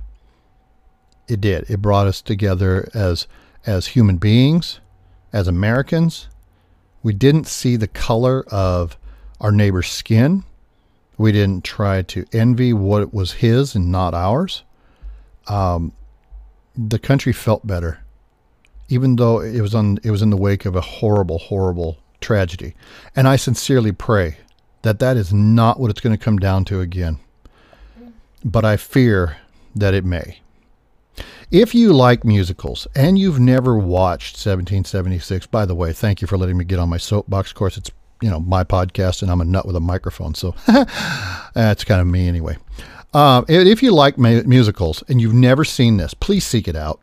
it 1.27 1.41
did. 1.41 1.69
It 1.69 1.81
brought 1.81 2.07
us 2.07 2.21
together 2.21 2.89
as, 2.93 3.27
as 3.65 3.87
human 3.87 4.17
beings, 4.17 4.79
as 5.31 5.47
Americans, 5.47 6.27
we 7.01 7.13
didn't 7.13 7.47
see 7.47 7.75
the 7.75 7.87
color 7.87 8.43
of 8.47 8.97
our 9.39 9.51
neighbor's 9.51 9.87
skin. 9.87 10.43
We 11.19 11.33
didn't 11.33 11.65
try 11.65 12.01
to 12.03 12.25
envy 12.31 12.71
what 12.71 13.13
was 13.13 13.33
his 13.33 13.75
and 13.75 13.91
not 13.91 14.13
ours. 14.13 14.63
Um, 15.47 15.91
the 16.77 16.97
country 16.97 17.33
felt 17.33 17.67
better, 17.67 17.99
even 18.87 19.17
though 19.17 19.41
it 19.41 19.59
was 19.59 19.75
on 19.75 19.99
it 20.01 20.11
was 20.11 20.21
in 20.21 20.29
the 20.29 20.37
wake 20.37 20.65
of 20.65 20.77
a 20.77 20.81
horrible, 20.81 21.37
horrible 21.37 21.97
tragedy. 22.21 22.73
And 23.17 23.27
I 23.27 23.35
sincerely 23.35 23.91
pray 23.91 24.37
that 24.83 24.99
that 24.99 25.17
is 25.17 25.33
not 25.33 25.77
what 25.77 25.91
it's 25.91 25.99
going 25.99 26.17
to 26.17 26.23
come 26.23 26.37
down 26.37 26.63
to 26.65 26.79
again. 26.79 27.19
But 28.45 28.63
I 28.63 28.77
fear 28.77 29.37
that 29.75 29.93
it 29.93 30.05
may. 30.05 30.39
If 31.51 31.75
you 31.75 31.91
like 31.91 32.23
musicals 32.23 32.87
and 32.95 33.19
you've 33.19 33.41
never 33.41 33.77
watched 33.77 34.35
1776, 34.35 35.47
by 35.47 35.65
the 35.65 35.75
way, 35.75 35.91
thank 35.91 36.21
you 36.21 36.27
for 36.29 36.37
letting 36.37 36.57
me 36.57 36.63
get 36.63 36.79
on 36.79 36.87
my 36.87 36.97
soapbox. 36.97 37.49
Of 37.49 37.55
course, 37.55 37.75
it's 37.75 37.91
you 38.21 38.29
know 38.29 38.39
my 38.39 38.63
podcast 38.63 39.21
and 39.21 39.31
I'm 39.31 39.41
a 39.41 39.45
nut 39.45 39.65
with 39.65 39.75
a 39.75 39.81
microphone, 39.81 40.33
so 40.33 40.55
that's 41.53 41.83
kind 41.83 42.01
of 42.01 42.07
me 42.07 42.27
anyway. 42.27 42.57
Uh, 43.13 43.43
if 43.47 43.81
you 43.81 43.91
like 43.91 44.17
musicals 44.17 45.03
and 45.07 45.19
you've 45.19 45.33
never 45.33 45.65
seen 45.65 45.97
this, 45.97 46.13
please 46.13 46.45
seek 46.45 46.67
it 46.67 46.75
out. 46.75 46.99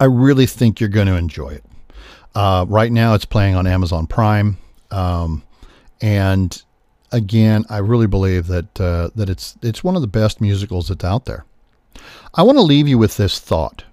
I 0.00 0.06
really 0.06 0.46
think 0.46 0.80
you're 0.80 0.88
going 0.88 1.06
to 1.06 1.16
enjoy 1.16 1.50
it. 1.50 1.64
Uh, 2.34 2.64
right 2.66 2.90
now, 2.90 3.12
it's 3.14 3.26
playing 3.26 3.54
on 3.54 3.66
Amazon 3.66 4.06
Prime, 4.06 4.56
um, 4.90 5.42
and 6.00 6.62
again, 7.12 7.64
I 7.68 7.78
really 7.78 8.06
believe 8.06 8.46
that 8.46 8.80
uh, 8.80 9.10
that 9.14 9.28
it's 9.28 9.56
it's 9.62 9.84
one 9.84 9.96
of 9.96 10.02
the 10.02 10.08
best 10.08 10.40
musicals 10.40 10.88
that's 10.88 11.04
out 11.04 11.26
there. 11.26 11.44
I 12.34 12.42
want 12.42 12.56
to 12.56 12.62
leave 12.62 12.88
you 12.88 12.96
with 12.96 13.18
this 13.18 13.38
thought, 13.38 13.84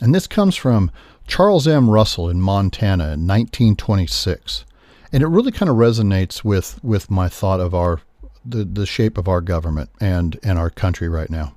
and 0.00 0.14
this 0.14 0.28
comes 0.28 0.54
from 0.54 0.92
Charles 1.26 1.66
M. 1.66 1.90
Russell 1.90 2.28
in 2.28 2.40
Montana 2.40 3.04
in 3.04 3.26
1926, 3.26 4.64
and 5.12 5.22
it 5.22 5.26
really 5.26 5.52
kind 5.52 5.68
of 5.68 5.76
resonates 5.76 6.44
with 6.44 6.82
with 6.82 7.10
my 7.10 7.28
thought 7.28 7.60
of 7.60 7.74
our 7.74 8.00
the, 8.44 8.64
the 8.64 8.86
shape 8.86 9.18
of 9.18 9.28
our 9.28 9.40
government 9.40 9.90
and 10.00 10.38
and 10.42 10.58
our 10.58 10.70
country 10.70 11.08
right 11.08 11.30
now. 11.30 11.54